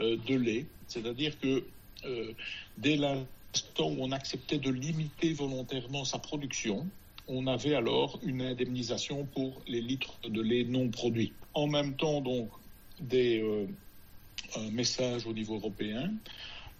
euh, 0.00 0.16
de 0.26 0.34
lait. 0.34 0.66
C'est-à-dire 0.88 1.38
que 1.38 1.62
euh, 2.04 2.32
dès 2.78 2.96
l'instant 2.96 3.88
où 3.88 3.98
on 4.00 4.10
acceptait 4.10 4.58
de 4.58 4.70
limiter 4.70 5.34
volontairement 5.34 6.04
sa 6.04 6.18
production, 6.18 6.84
on 7.28 7.46
avait 7.46 7.76
alors 7.76 8.18
une 8.24 8.42
indemnisation 8.42 9.24
pour 9.24 9.62
les 9.68 9.80
litres 9.80 10.18
de 10.28 10.42
lait 10.42 10.64
non 10.64 10.88
produits. 10.88 11.32
En 11.54 11.68
même 11.68 11.94
temps, 11.94 12.20
donc, 12.20 12.50
des 13.00 13.66
messages 14.70 15.26
au 15.26 15.32
niveau 15.32 15.56
européen, 15.56 16.12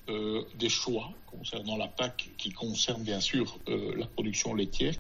des 0.09 0.69
choix 0.69 1.13
concernant 1.27 1.77
la 1.77 1.89
PAC 1.89 2.31
qui 2.39 2.51
concerne 2.51 3.03
bien 3.03 3.21
sûr 3.21 3.59
la 3.67 4.07
production 4.07 4.55
laitière, 4.55 4.95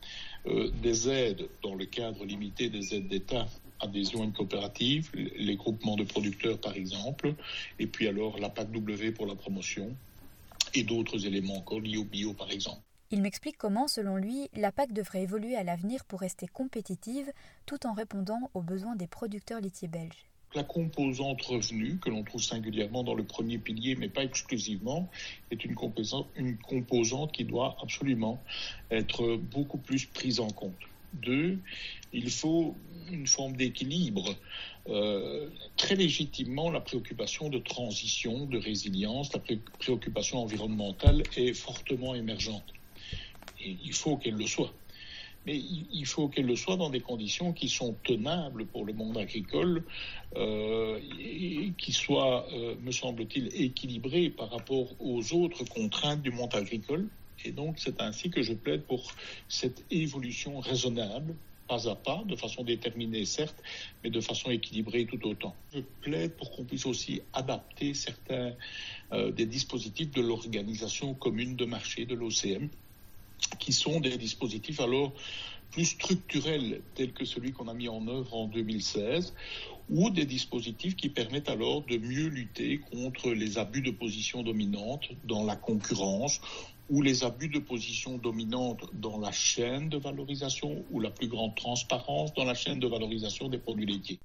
des 0.47 1.09
aides 1.09 1.49
dans 1.62 1.75
le 1.75 1.87
cadre 1.87 2.25
limité 2.25 2.69
des 2.71 2.95
aides 2.95 3.09
d'État 3.09 3.47
adhésion 3.81 4.23
à 4.23 4.25
une 4.25 4.33
coopérative, 4.33 5.11
les 5.14 5.57
groupements 5.57 5.97
de 5.97 6.05
producteurs 6.05 6.59
par 6.59 6.75
exemple, 6.75 7.35
et 7.79 7.87
puis 7.87 8.09
alors 8.09 8.38
la 8.38 8.49
PAC 8.49 8.73
W 8.73 9.12
pour 9.12 9.27
la 9.27 9.35
promotion 9.35 9.95
et 10.75 10.83
d'autres 10.83 11.27
éléments 11.27 11.57
encore 11.57 11.81
liés 11.81 11.99
au 11.99 12.05
bio 12.05 12.33
par 12.33 12.51
exemple. 12.51 12.81
Il 13.11 13.23
m'explique 13.23 13.57
comment, 13.57 13.87
selon 13.87 14.16
lui, 14.16 14.49
la 14.57 14.73
PAC 14.73 14.92
devrait 14.92 15.23
évoluer 15.23 15.55
à 15.55 15.62
l'avenir 15.62 16.05
pour 16.07 16.21
rester 16.21 16.49
compétitive 16.49 17.31
tout 17.64 17.87
en 17.87 17.92
répondant 17.92 18.51
aux 18.55 18.62
besoins 18.62 18.97
des 18.97 19.07
producteurs 19.07 19.61
laitiers 19.61 19.87
belges. 19.88 20.27
La 20.57 20.64
composante 20.64 21.42
revenu, 21.42 21.99
que 21.99 22.09
l'on 22.09 22.25
trouve 22.25 22.42
singulièrement 22.42 23.05
dans 23.05 23.14
le 23.14 23.25
premier 23.25 23.59
pilier, 23.59 23.95
mais 23.95 24.09
pas 24.09 24.25
exclusivement, 24.25 25.11
est 25.51 25.62
une 25.66 25.75
composante, 25.75 27.33
qui 27.33 27.45
doit 27.45 27.77
absolument 27.83 28.42
être 28.90 29.37
beaucoup 29.37 29.77
plus 29.77 30.07
prise 30.07 30.40
en 30.40 30.49
compte. 30.49 30.81
Deux, 31.12 31.59
il 32.14 32.31
faut 32.31 32.75
une 33.12 33.27
forme 33.27 33.55
d'équilibre. 33.55 34.35
Euh, 34.88 35.51
très 35.77 35.95
légitimement, 35.95 36.71
la 36.71 36.81
préoccupation 36.81 37.51
de 37.51 37.59
transition, 37.59 38.47
de 38.47 38.57
résilience, 38.57 39.35
la 39.35 39.42
préoccupation 39.79 40.38
environnementale 40.38 41.23
est 41.37 41.53
fortement 41.53 42.14
émergente. 42.14 42.73
Et 43.61 43.77
il 43.85 43.92
faut 43.92 44.16
qu'elle 44.16 44.37
le 44.37 44.47
soit. 44.47 44.73
Mais 45.46 45.56
il 45.56 46.06
faut 46.06 46.28
qu'elle 46.28 46.46
le 46.46 46.56
soit 46.56 46.76
dans 46.76 46.90
des 46.90 47.00
conditions 47.00 47.52
qui 47.52 47.68
sont 47.68 47.94
tenables 48.04 48.66
pour 48.66 48.85
le 48.85 48.92
monde 48.92 49.16
agricole, 49.16 49.85
euh, 50.37 50.98
et 51.20 51.72
qui 51.78 51.92
soient, 51.92 52.46
euh, 52.52 52.74
me 52.82 52.90
semble-t-il, 52.90 53.48
équilibrées 53.54 54.30
par 54.30 54.50
rapport 54.50 54.88
aux 55.00 55.32
autres 55.32 55.64
contraintes 55.64 56.22
du 56.22 56.32
monde 56.32 56.54
agricole. 56.54 57.09
Et 57.44 57.52
donc, 57.52 57.78
c'est 57.78 58.00
ainsi 58.00 58.30
que 58.30 58.42
je 58.42 58.54
plaide 58.54 58.82
pour 58.82 59.12
cette 59.48 59.85
évolution 59.90 60.59
raisonnable 60.59 61.37
pas 61.66 61.88
à 61.88 61.94
pas, 61.94 62.22
de 62.26 62.37
façon 62.37 62.64
déterminée 62.64 63.24
certes, 63.24 63.61
mais 64.02 64.11
de 64.11 64.20
façon 64.20 64.50
équilibrée 64.50 65.06
tout 65.06 65.26
autant. 65.26 65.54
Je 65.72 65.80
plaide 66.00 66.37
pour 66.37 66.50
qu'on 66.50 66.64
puisse 66.64 66.87
aussi 66.87 67.22
adapter 67.32 67.94
certains 67.94 68.54
euh, 69.12 69.32
des 69.32 69.46
dispositifs 69.46 70.11
de 70.12 70.22
l'organisation 70.22 71.14
commune 71.14 71.56
de 71.56 71.64
marché 71.64 72.06
de 72.06 72.14
l'OCM, 72.14 72.68
qui 73.59 73.72
sont 73.72 74.01
des 74.01 74.16
dispositifs 74.16 74.81
alors 74.81 75.12
plus 75.70 75.85
structurels 75.85 76.81
tels 76.94 77.12
que 77.12 77.25
celui 77.25 77.53
qu'on 77.53 77.68
a 77.68 77.75
mis 77.75 77.88
en 77.88 78.07
œuvre 78.09 78.35
en 78.35 78.46
2016, 78.46 79.35
ou 79.90 80.11
des 80.11 80.25
dispositifs 80.25 80.96
qui 80.96 81.09
permettent 81.09 81.49
alors 81.49 81.83
de 81.83 81.96
mieux 81.96 82.29
lutter 82.29 82.79
contre 82.79 83.31
les 83.31 83.59
abus 83.59 83.83
de 83.83 83.90
position 83.90 84.42
dominante 84.42 85.09
dans 85.25 85.44
la 85.44 85.57
concurrence 85.57 86.40
ou 86.88 87.03
les 87.03 87.25
abus 87.25 87.49
de 87.49 87.59
position 87.59 88.16
dominante 88.18 88.85
dans 88.94 89.18
la 89.18 89.33
chaîne 89.33 89.88
de 89.88 89.99
valorisation 89.99 90.85
ou 90.90 91.01
la 91.01 91.11
plus 91.11 91.29
grande 91.29 91.55
transparence 91.57 92.33
dans 92.35 92.44
la 92.44 92.55
chaîne 92.55 92.79
de 92.79 92.87
valorisation 92.87 93.49
des 93.49 93.59
produits 93.59 93.87
laitiers. 93.87 94.20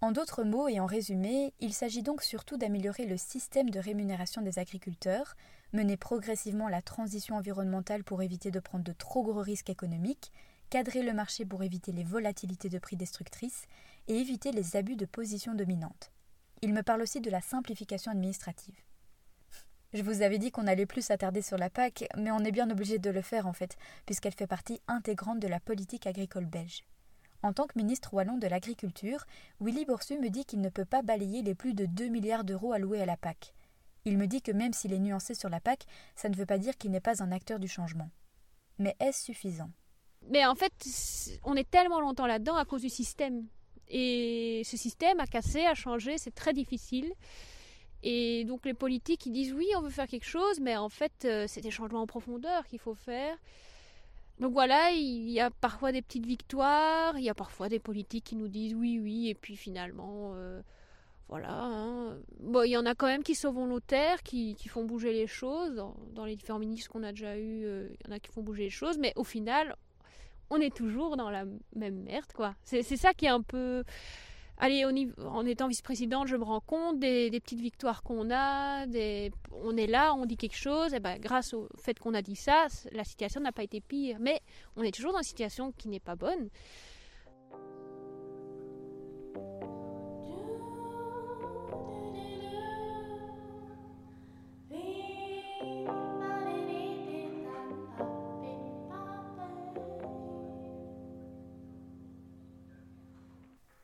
En 0.00 0.10
d'autres 0.10 0.42
mots 0.42 0.68
et 0.68 0.80
en 0.80 0.86
résumé, 0.86 1.52
il 1.60 1.72
s'agit 1.72 2.02
donc 2.02 2.22
surtout 2.22 2.56
d'améliorer 2.56 3.06
le 3.06 3.16
système 3.16 3.70
de 3.70 3.78
rémunération 3.78 4.42
des 4.42 4.58
agriculteurs, 4.58 5.36
mener 5.72 5.96
progressivement 5.96 6.68
la 6.68 6.82
transition 6.82 7.36
environnementale 7.36 8.04
pour 8.04 8.22
éviter 8.22 8.50
de 8.50 8.60
prendre 8.60 8.84
de 8.84 8.92
trop 8.92 9.22
gros 9.22 9.40
risques 9.40 9.70
économiques, 9.70 10.32
cadrer 10.70 11.02
le 11.02 11.12
marché 11.12 11.44
pour 11.44 11.62
éviter 11.62 11.92
les 11.92 12.04
volatilités 12.04 12.68
de 12.68 12.78
prix 12.78 12.96
destructrices 12.96 13.66
et 14.08 14.16
éviter 14.16 14.52
les 14.52 14.76
abus 14.76 14.96
de 14.96 15.06
position 15.06 15.54
dominante. 15.54 16.12
Il 16.62 16.72
me 16.72 16.82
parle 16.82 17.02
aussi 17.02 17.20
de 17.20 17.30
la 17.30 17.40
simplification 17.40 18.12
administrative. 18.12 18.80
Je 19.94 20.02
vous 20.02 20.22
avais 20.22 20.38
dit 20.38 20.50
qu'on 20.50 20.66
allait 20.66 20.86
plus 20.86 21.04
s'attarder 21.04 21.42
sur 21.42 21.58
la 21.58 21.68
PAC, 21.68 22.06
mais 22.16 22.30
on 22.30 22.44
est 22.44 22.52
bien 22.52 22.70
obligé 22.70 22.98
de 22.98 23.10
le 23.10 23.20
faire 23.20 23.46
en 23.46 23.52
fait, 23.52 23.76
puisqu'elle 24.06 24.32
fait 24.32 24.46
partie 24.46 24.80
intégrante 24.88 25.40
de 25.40 25.48
la 25.48 25.60
politique 25.60 26.06
agricole 26.06 26.46
belge. 26.46 26.84
En 27.42 27.52
tant 27.52 27.66
que 27.66 27.76
ministre 27.76 28.14
wallon 28.14 28.38
de 28.38 28.46
l'Agriculture, 28.46 29.26
Willy 29.60 29.84
Borsu 29.84 30.18
me 30.18 30.30
dit 30.30 30.44
qu'il 30.44 30.60
ne 30.60 30.68
peut 30.68 30.84
pas 30.84 31.02
balayer 31.02 31.42
les 31.42 31.54
plus 31.54 31.74
de 31.74 31.86
2 31.86 32.06
milliards 32.06 32.44
d'euros 32.44 32.72
alloués 32.72 33.02
à 33.02 33.06
la 33.06 33.16
PAC. 33.16 33.52
Il 34.04 34.18
me 34.18 34.26
dit 34.26 34.42
que 34.42 34.52
même 34.52 34.72
s'il 34.72 34.92
est 34.92 34.98
nuancé 34.98 35.34
sur 35.34 35.48
la 35.48 35.60
PAC, 35.60 35.84
ça 36.16 36.28
ne 36.28 36.34
veut 36.34 36.46
pas 36.46 36.58
dire 36.58 36.76
qu'il 36.76 36.90
n'est 36.90 37.00
pas 37.00 37.22
un 37.22 37.32
acteur 37.32 37.58
du 37.58 37.68
changement. 37.68 38.10
Mais 38.78 38.96
est-ce 39.00 39.24
suffisant? 39.24 39.70
Mais 40.30 40.44
en 40.46 40.54
fait, 40.54 40.72
on 41.44 41.54
est 41.54 41.68
tellement 41.68 42.00
longtemps 42.00 42.26
là-dedans 42.26 42.56
à 42.56 42.64
cause 42.64 42.82
du 42.82 42.88
système. 42.88 43.46
Et 43.88 44.62
ce 44.64 44.76
système 44.76 45.20
a 45.20 45.26
cassé, 45.26 45.64
a 45.66 45.74
changé, 45.74 46.18
c'est 46.18 46.34
très 46.34 46.52
difficile. 46.52 47.12
Et 48.02 48.44
donc 48.44 48.64
les 48.64 48.74
politiques, 48.74 49.26
ils 49.26 49.32
disent 49.32 49.52
oui, 49.52 49.68
on 49.76 49.80
veut 49.80 49.90
faire 49.90 50.08
quelque 50.08 50.26
chose, 50.26 50.60
mais 50.60 50.76
en 50.76 50.88
fait, 50.88 51.12
euh, 51.24 51.46
c'est 51.46 51.60
des 51.60 51.70
changements 51.70 52.02
en 52.02 52.06
profondeur 52.06 52.66
qu'il 52.66 52.80
faut 52.80 52.94
faire. 52.94 53.36
Donc 54.40 54.52
voilà, 54.52 54.90
il 54.90 55.30
y 55.30 55.40
a 55.40 55.50
parfois 55.50 55.92
des 55.92 56.02
petites 56.02 56.26
victoires, 56.26 57.16
il 57.16 57.24
y 57.24 57.30
a 57.30 57.34
parfois 57.34 57.68
des 57.68 57.78
politiques 57.78 58.24
qui 58.24 58.36
nous 58.36 58.48
disent 58.48 58.74
oui, 58.74 58.98
oui, 58.98 59.28
et 59.28 59.34
puis 59.34 59.56
finalement, 59.56 60.32
euh, 60.34 60.62
voilà. 61.32 61.62
Hein. 61.62 62.18
Bon, 62.40 62.62
il 62.62 62.72
y 62.72 62.76
en 62.76 62.84
a 62.84 62.94
quand 62.94 63.06
même 63.06 63.22
qui 63.22 63.34
sont 63.34 63.52
volontaires, 63.52 64.22
qui, 64.22 64.54
qui 64.54 64.68
font 64.68 64.84
bouger 64.84 65.14
les 65.14 65.26
choses. 65.26 65.74
Dans, 66.12 66.26
les 66.26 66.36
différents 66.36 66.58
ministres 66.58 66.90
qu'on 66.90 67.02
a 67.02 67.10
déjà 67.10 67.38
eus, 67.38 67.64
euh, 67.64 67.88
il 67.90 68.06
y 68.06 68.12
en 68.12 68.14
a 68.14 68.18
qui 68.18 68.30
font 68.30 68.42
bouger 68.42 68.64
les 68.64 68.70
choses, 68.70 68.98
mais 68.98 69.14
au 69.16 69.24
final, 69.24 69.74
on 70.50 70.58
est 70.58 70.76
toujours 70.76 71.16
dans 71.16 71.30
la 71.30 71.46
même 71.74 72.02
merde, 72.02 72.30
quoi. 72.34 72.54
C'est 72.64 72.82
ça 72.82 73.14
qui 73.14 73.24
est 73.24 73.30
un 73.30 73.40
peu 73.40 73.82
allez, 74.58 74.84
en 74.84 75.46
étant 75.46 75.68
vice-présidente, 75.68 76.28
je 76.28 76.36
me 76.36 76.44
rends 76.44 76.60
compte 76.60 76.98
des, 76.98 77.30
petites 77.40 77.60
victoires 77.60 78.02
qu'on 78.02 78.30
a, 78.30 78.84
on 78.84 79.76
est 79.78 79.86
là, 79.86 80.12
on 80.12 80.26
dit 80.26 80.36
quelque 80.36 80.58
chose, 80.58 80.92
et 80.92 81.00
ben, 81.00 81.18
grâce 81.18 81.54
au 81.54 81.66
fait 81.80 81.98
qu'on 81.98 82.12
a 82.12 82.20
dit 82.20 82.36
ça, 82.36 82.66
la 82.92 83.04
situation 83.04 83.40
n'a 83.40 83.52
pas 83.52 83.62
été 83.62 83.80
pire. 83.80 84.18
Mais 84.20 84.42
on 84.76 84.82
est 84.82 84.94
toujours 84.94 85.12
dans 85.12 85.18
une 85.20 85.24
situation 85.24 85.72
qui 85.72 85.88
n'est 85.88 85.98
pas 85.98 86.14
bonne. 86.14 86.50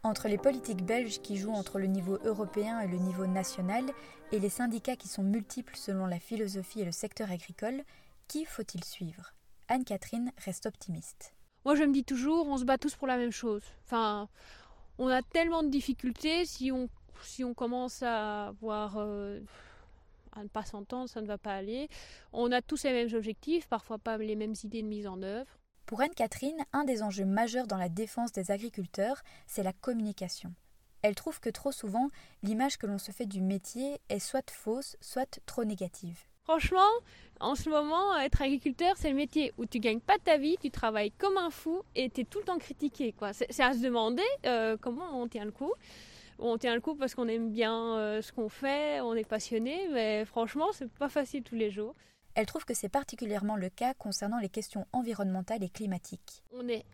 Entre 0.09 0.29
les 0.29 0.39
politiques 0.39 0.87
belges 0.87 1.21
qui 1.21 1.37
jouent 1.37 1.53
entre 1.53 1.79
le 1.79 1.85
niveau 1.85 2.19
européen 2.25 2.81
et 2.81 2.89
le 2.89 2.97
niveau 2.97 3.27
national, 3.27 3.85
et 4.33 4.39
les 4.39 4.49
syndicats 4.49 4.97
qui 4.97 5.07
sont 5.07 5.23
multiples 5.23 5.77
selon 5.77 6.07
la 6.07 6.19
philosophie 6.19 6.81
et 6.81 6.87
le 6.87 6.93
secteur 6.93 7.31
agricole, 7.31 7.85
qui 8.27 8.47
faut-il 8.47 8.83
suivre? 8.85 9.35
Anne-Catherine 9.69 10.33
reste 10.39 10.65
optimiste. 10.65 11.35
Moi 11.67 11.75
je 11.75 11.83
me 11.83 11.93
dis 11.93 12.05
toujours, 12.05 12.49
on 12.49 12.57
se 12.57 12.65
bat 12.65 12.79
tous 12.79 12.97
pour 12.97 13.07
la 13.07 13.19
même 13.19 13.33
chose. 13.33 13.63
Enfin, 13.85 14.31
on 14.97 15.09
a 15.09 15.21
tellement 15.21 15.63
de 15.63 15.69
difficultés, 15.69 16.47
si 16.47 16.73
on, 16.73 16.89
si 17.23 17.45
on 17.45 17.53
commence 17.53 18.03
à 18.03 18.55
voir... 18.63 18.95
Euh, 18.97 19.41
à 20.33 20.43
ne 20.43 20.49
pas 20.49 20.65
s'entendre, 20.65 21.09
ça 21.09 21.21
ne 21.21 21.27
va 21.27 21.37
pas 21.37 21.55
aller. 21.55 21.89
On 22.33 22.51
a 22.53 22.63
tous 22.63 22.85
les 22.85 22.93
mêmes 22.93 23.13
objectifs, 23.15 23.67
parfois 23.67 23.99
pas 23.99 24.17
les 24.17 24.37
mêmes 24.37 24.55
idées 24.63 24.83
de 24.83 24.87
mise 24.87 25.07
en 25.07 25.21
œuvre. 25.23 25.58
Pour 25.89 26.03
Anne-Catherine, 26.03 26.67
un 26.75 26.85
des 26.85 27.03
enjeux 27.03 27.25
majeurs 27.25 27.67
dans 27.67 27.79
la 27.79 27.89
défense 27.89 28.31
des 28.31 28.51
agriculteurs, 28.51 29.23
c'est 29.47 29.63
la 29.63 29.73
communication. 29.73 30.53
Elle 31.01 31.15
trouve 31.15 31.41
que 31.41 31.49
trop 31.49 31.73
souvent, 31.73 32.11
l'image 32.43 32.77
que 32.77 32.87
l'on 32.87 32.99
se 32.99 33.11
fait 33.11 33.25
du 33.25 33.41
métier 33.41 33.99
est 34.11 34.19
soit 34.19 34.51
fausse, 34.51 34.99
soit 35.01 35.41
trop 35.47 35.65
négative. 35.65 36.19
Franchement, 36.43 36.91
en 37.41 37.55
ce 37.55 37.71
moment, 37.71 38.19
être 38.19 38.43
agriculteur, 38.43 38.97
c'est 38.99 39.09
le 39.09 39.17
métier 39.17 39.55
où 39.57 39.65
tu 39.65 39.81
gagnes 39.81 40.01
pas 40.01 40.19
ta 40.23 40.37
vie, 40.37 40.59
tu 40.61 40.71
travailles 40.71 41.13
comme 41.13 41.39
un 41.39 41.49
fou 41.49 41.81
et 41.95 42.11
tu 42.11 42.21
es 42.21 42.25
tout 42.25 42.41
le 42.41 42.45
temps 42.45 42.59
critiqué. 42.59 43.15
C'est 43.33 43.63
à 43.63 43.73
se 43.73 43.79
demander 43.79 44.29
euh, 44.45 44.77
comment 44.79 45.19
on 45.19 45.27
tient 45.27 45.47
le 45.47 45.53
coup. 45.53 45.73
On 46.39 46.59
tient 46.59 46.75
le 46.75 46.83
coup 46.83 46.97
parce 46.97 47.15
qu'on 47.15 47.29
aime 47.29 47.51
bien 47.51 47.97
euh, 47.97 48.21
ce 48.21 48.31
qu'on 48.31 48.51
fait, 48.51 49.01
on 49.01 49.15
est 49.15 49.27
passionné, 49.27 49.89
mais 49.91 50.27
franchement, 50.27 50.67
c'est 50.73 50.93
pas 50.93 51.09
facile 51.09 51.43
tous 51.43 51.57
les 51.57 51.71
jours. 51.71 51.95
Elle 52.39 52.47
trouve 52.47 52.65
que 52.65 52.73
c'est 52.73 52.89
particulièrement 52.89 53.57
le 53.57 53.69
cas 53.69 53.95
concernant 53.95 54.39
les 54.39 54.49
questions 54.49 54.87
environnementales 54.93 55.65
et 55.65 55.69
climatiques. 55.69 56.45
On 56.53 56.69
est 56.69 56.85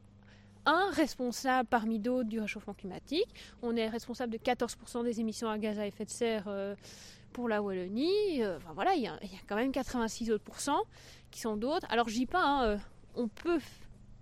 un 0.65 0.89
responsable 0.91 1.69
parmi 1.69 1.99
d'autres 1.99 2.31
du 2.31 2.41
réchauffement 2.41 2.73
climatique. 2.73 3.29
On 3.61 3.77
est 3.77 3.87
responsable 3.87 4.33
de 4.33 4.39
14% 4.39 5.05
des 5.05 5.21
émissions 5.21 5.51
à 5.51 5.59
gaz 5.59 5.79
à 5.79 5.87
effet 5.87 6.07
de 6.07 6.11
serre 6.11 6.45
euh, 6.47 6.75
pour 7.35 7.51
la 7.51 7.61
Wallonie, 7.61 8.43
euh, 8.43 8.57
enfin 8.57 8.73
voilà, 8.73 8.95
il 8.95 9.03
y, 9.03 9.07
a 9.07 9.19
quand 9.47 9.57
même 9.57 9.71
86 9.71 10.31
autres 10.31 10.51
qui 11.31 11.41
sont 11.43 11.59
d'autres. 11.59 11.87
Alors 11.91 12.09
je 12.09 12.15
dis 12.15 12.25
pas, 12.25 12.43
hein, 12.43 12.65
euh, 12.65 12.79
on 13.15 13.29
peut 13.29 13.61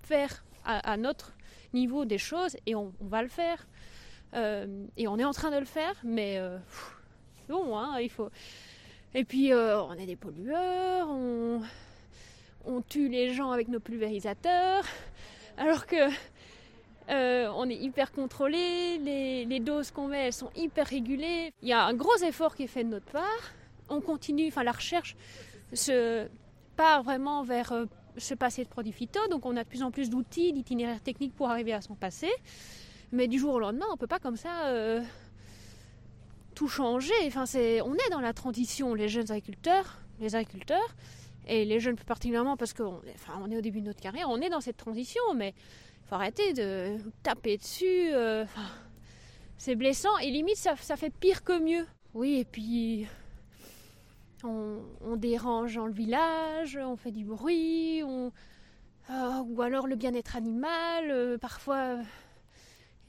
faire 0.02 0.44
à, 0.64 0.96
notre 0.96 1.36
niveau 1.72 2.04
des 2.04 2.18
choses 2.18 2.56
et 2.66 2.74
on, 2.74 2.92
va 3.00 3.22
le 3.22 3.28
faire. 3.28 3.68
et 4.34 5.06
on 5.06 5.18
est 5.20 5.24
en 5.24 5.32
train 5.32 5.52
de 5.52 5.58
le 5.58 5.66
faire, 5.66 5.94
mais 6.02 6.40
bon, 7.48 7.78
hein, 7.78 8.00
il 8.00 8.10
faut. 8.10 8.28
Et 9.14 9.24
puis 9.24 9.52
on 9.54 9.92
est 9.94 10.06
des 10.06 10.16
pollueurs, 10.16 11.08
on, 11.10 12.80
tue 12.88 13.08
les 13.08 13.34
gens 13.34 13.50
avec 13.50 13.68
nos 13.68 13.80
pulvérisateurs, 13.80 14.84
alors 15.58 15.86
que 15.86 16.10
euh, 17.10 17.50
on 17.56 17.68
est 17.68 17.76
hyper 17.76 18.12
contrôlé, 18.12 18.98
les, 18.98 19.60
doses 19.60 19.90
qu'on 19.90 20.08
met 20.08 20.26
elles 20.26 20.32
sont 20.32 20.50
hyper 20.54 20.86
régulées. 20.86 21.52
Il 21.62 21.68
y 21.68 21.72
a 21.72 21.84
un 21.84 21.94
gros 21.94 22.16
effort 22.18 22.54
qui 22.54 22.64
est 22.64 22.68
fait 22.68 22.84
de 22.84 22.88
notre 22.88 23.10
part. 23.10 23.52
On 23.88 24.00
continue, 24.00 24.48
enfin 24.48 24.62
la 24.62 24.72
recherche 24.72 25.16
se 25.72 26.26
part 26.76 27.02
vraiment 27.02 27.42
vers 27.42 27.72
euh, 27.72 27.86
se 28.16 28.34
passer 28.34 28.64
de 28.64 28.68
produits 28.68 28.92
phyto, 28.92 29.20
donc 29.28 29.44
on 29.46 29.56
a 29.56 29.64
de 29.64 29.68
plus 29.68 29.82
en 29.82 29.90
plus 29.90 30.10
d'outils, 30.10 30.52
d'itinéraires 30.52 31.02
techniques 31.02 31.34
pour 31.34 31.50
arriver 31.50 31.72
à 31.72 31.80
s'en 31.80 31.94
passer. 31.94 32.30
Mais 33.10 33.28
du 33.28 33.38
jour 33.38 33.54
au 33.54 33.58
lendemain, 33.58 33.86
on 33.90 33.94
ne 33.94 33.98
peut 33.98 34.06
pas 34.06 34.18
comme 34.18 34.36
ça 34.36 34.66
euh, 34.66 35.02
tout 36.62 36.68
changer. 36.68 37.12
Enfin, 37.26 37.44
on 37.84 37.94
est 37.94 38.10
dans 38.12 38.20
la 38.20 38.32
transition, 38.32 38.94
les 38.94 39.08
jeunes 39.08 39.32
agriculteurs, 39.32 39.98
les 40.20 40.36
agriculteurs, 40.36 40.94
et 41.48 41.64
les 41.64 41.80
jeunes 41.80 41.96
plus 41.96 42.04
particulièrement 42.04 42.56
parce 42.56 42.72
qu'on 42.72 43.00
on 43.40 43.50
est 43.50 43.56
au 43.56 43.60
début 43.60 43.80
de 43.80 43.86
notre 43.86 44.00
carrière, 44.00 44.30
on 44.30 44.40
est 44.40 44.48
dans 44.48 44.60
cette 44.60 44.76
transition, 44.76 45.22
mais 45.34 45.54
faut 46.04 46.14
arrêter 46.14 46.52
de 46.52 46.98
taper 47.24 47.56
dessus. 47.56 48.12
Euh, 48.12 48.44
c'est 49.58 49.74
blessant 49.74 50.16
et 50.18 50.30
limite 50.30 50.56
ça, 50.56 50.76
fait 50.76 51.10
pire 51.10 51.42
que 51.42 51.58
mieux. 51.58 51.84
Oui, 52.14 52.38
et 52.38 52.44
puis 52.44 53.08
on, 54.44 55.16
dérange 55.16 55.74
dans 55.74 55.86
le 55.86 55.92
village, 55.92 56.78
on 56.80 56.94
fait 56.94 57.10
du 57.10 57.24
bruit, 57.24 58.02
on, 58.04 58.30
euh, 59.10 59.42
ou 59.48 59.62
alors 59.62 59.88
le 59.88 59.96
bien-être 59.96 60.36
animal. 60.36 61.10
Euh, 61.10 61.38
parfois, 61.38 61.96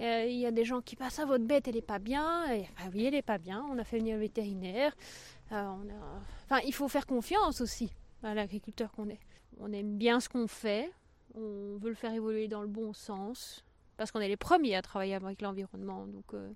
il 0.04 0.38
y 0.38 0.46
a 0.46 0.52
des 0.52 0.66
gens 0.66 0.82
qui 0.82 0.96
passent 0.96 1.20
à 1.20 1.26
votre 1.26 1.46
bête, 1.46 1.68
elle 1.68 1.76
n'est 1.76 1.82
pas 1.82 2.00
bien. 2.00 2.52
Et, 2.52 2.68
oui, 2.94 3.06
elle 3.06 3.14
n'est 3.14 3.22
pas 3.22 3.38
bien. 3.38 3.66
On 3.70 3.78
a 3.78 3.84
fait 3.84 4.00
venir 4.00 4.16
le 4.16 4.22
vétérinaire. 4.22 4.96
Enfin, 5.52 6.60
il 6.66 6.74
faut 6.74 6.88
faire 6.88 7.06
confiance 7.06 7.62
aussi 7.62 7.92
à 8.24 8.34
l'agriculteur 8.34 8.92
qu'on 8.92 9.10
est. 9.10 9.20
On 9.60 9.72
aime 9.72 9.98
bien 9.98 10.20
ce 10.20 10.30
qu'on 10.30 10.48
fait, 10.48 10.92
on 11.36 11.78
veut 11.78 11.90
le 11.90 11.96
faire 11.96 12.14
évoluer 12.14 12.48
dans 12.48 12.62
le 12.62 12.68
bon 12.68 12.94
sens, 12.94 13.64
parce 13.98 14.12
qu'on 14.12 14.20
est 14.20 14.28
les 14.28 14.38
premiers 14.38 14.76
à 14.76 14.82
travailler 14.82 15.16
avec 15.16 15.42
l'environnement. 15.42 16.08
Donc 16.08 16.34
euh, 16.34 16.50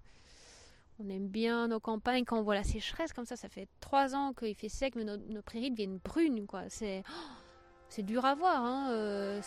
on 0.99 1.09
aime 1.09 1.27
bien 1.27 1.67
nos 1.67 1.79
campagnes 1.79 2.25
quand 2.25 2.39
on 2.39 2.43
voit 2.43 2.55
la 2.55 2.63
sécheresse 2.63 3.13
comme 3.13 3.25
ça. 3.25 3.35
Ça 3.35 3.49
fait 3.49 3.67
trois 3.79 4.15
ans 4.15 4.33
qu'il 4.33 4.55
fait 4.55 4.69
sec, 4.69 4.95
mais 4.95 5.03
nos, 5.03 5.41
prairies 5.41 5.71
deviennent 5.71 5.99
brunes. 6.03 6.47
Quoi. 6.47 6.63
C'est, 6.69 7.03
dur 7.99 8.25
à 8.25 8.35
voir. 8.35 8.63
Hein, 8.63 8.89
euh. 8.91 9.41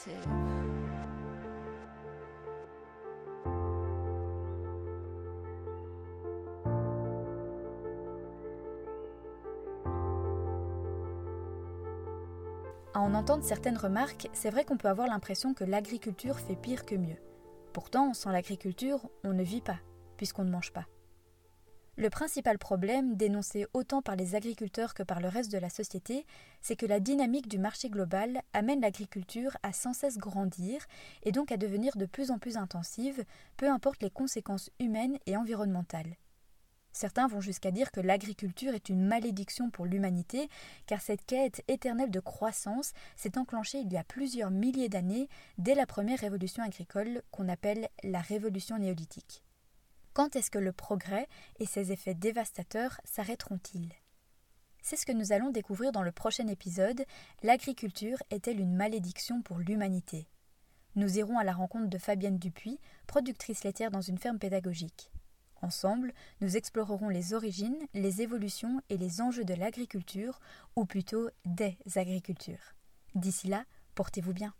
Entendre 13.20 13.44
certaines 13.44 13.76
remarques, 13.76 14.30
c'est 14.32 14.48
vrai 14.48 14.64
qu'on 14.64 14.78
peut 14.78 14.88
avoir 14.88 15.06
l'impression 15.06 15.52
que 15.52 15.62
l'agriculture 15.62 16.38
fait 16.38 16.56
pire 16.56 16.86
que 16.86 16.94
mieux. 16.94 17.18
Pourtant, 17.74 18.14
sans 18.14 18.30
l'agriculture, 18.30 19.10
on 19.24 19.34
ne 19.34 19.42
vit 19.42 19.60
pas, 19.60 19.78
puisqu'on 20.16 20.44
ne 20.44 20.50
mange 20.50 20.72
pas. 20.72 20.86
Le 21.98 22.08
principal 22.08 22.56
problème, 22.56 23.16
dénoncé 23.16 23.66
autant 23.74 24.00
par 24.00 24.16
les 24.16 24.36
agriculteurs 24.36 24.94
que 24.94 25.02
par 25.02 25.20
le 25.20 25.28
reste 25.28 25.52
de 25.52 25.58
la 25.58 25.68
société, 25.68 26.24
c'est 26.62 26.76
que 26.76 26.86
la 26.86 26.98
dynamique 26.98 27.46
du 27.46 27.58
marché 27.58 27.90
global 27.90 28.40
amène 28.54 28.80
l'agriculture 28.80 29.54
à 29.62 29.74
sans 29.74 29.92
cesse 29.92 30.16
grandir 30.16 30.86
et 31.22 31.30
donc 31.30 31.52
à 31.52 31.58
devenir 31.58 31.98
de 31.98 32.06
plus 32.06 32.30
en 32.30 32.38
plus 32.38 32.56
intensive, 32.56 33.22
peu 33.58 33.68
importe 33.68 34.02
les 34.02 34.08
conséquences 34.08 34.70
humaines 34.78 35.18
et 35.26 35.36
environnementales. 35.36 36.16
Certains 36.92 37.28
vont 37.28 37.40
jusqu'à 37.40 37.70
dire 37.70 37.92
que 37.92 38.00
l'agriculture 38.00 38.74
est 38.74 38.88
une 38.88 39.06
malédiction 39.06 39.70
pour 39.70 39.86
l'humanité, 39.86 40.48
car 40.86 41.00
cette 41.00 41.24
quête 41.24 41.62
éternelle 41.68 42.10
de 42.10 42.20
croissance 42.20 42.92
s'est 43.16 43.38
enclenchée 43.38 43.78
il 43.78 43.92
y 43.92 43.96
a 43.96 44.04
plusieurs 44.04 44.50
milliers 44.50 44.88
d'années, 44.88 45.28
dès 45.58 45.74
la 45.74 45.86
première 45.86 46.18
révolution 46.18 46.62
agricole 46.62 47.22
qu'on 47.30 47.48
appelle 47.48 47.88
la 48.02 48.20
révolution 48.20 48.78
néolithique. 48.78 49.44
Quand 50.12 50.34
est-ce 50.34 50.50
que 50.50 50.58
le 50.58 50.72
progrès 50.72 51.28
et 51.60 51.66
ses 51.66 51.92
effets 51.92 52.14
dévastateurs 52.14 53.00
s'arrêteront-ils? 53.04 53.92
C'est 54.82 54.96
ce 54.96 55.06
que 55.06 55.12
nous 55.12 55.32
allons 55.32 55.50
découvrir 55.50 55.92
dans 55.92 56.02
le 56.02 56.10
prochain 56.10 56.48
épisode. 56.48 57.04
L'agriculture 57.42 58.18
est-elle 58.30 58.60
une 58.60 58.74
malédiction 58.74 59.42
pour 59.42 59.58
l'humanité? 59.58 60.26
Nous 60.96 61.18
irons 61.18 61.38
à 61.38 61.44
la 61.44 61.52
rencontre 61.52 61.88
de 61.88 61.98
Fabienne 61.98 62.38
Dupuis, 62.38 62.80
productrice 63.06 63.62
laitière 63.62 63.92
dans 63.92 64.00
une 64.00 64.18
ferme 64.18 64.38
pédagogique. 64.38 65.12
Ensemble, 65.62 66.12
nous 66.40 66.56
explorerons 66.56 67.08
les 67.08 67.34
origines, 67.34 67.86
les 67.94 68.22
évolutions 68.22 68.80
et 68.88 68.96
les 68.96 69.20
enjeux 69.20 69.44
de 69.44 69.54
l'agriculture, 69.54 70.40
ou 70.76 70.86
plutôt 70.86 71.28
des 71.44 71.76
agricultures. 71.96 72.74
D'ici 73.14 73.48
là, 73.48 73.64
portez-vous 73.94 74.32
bien. 74.32 74.54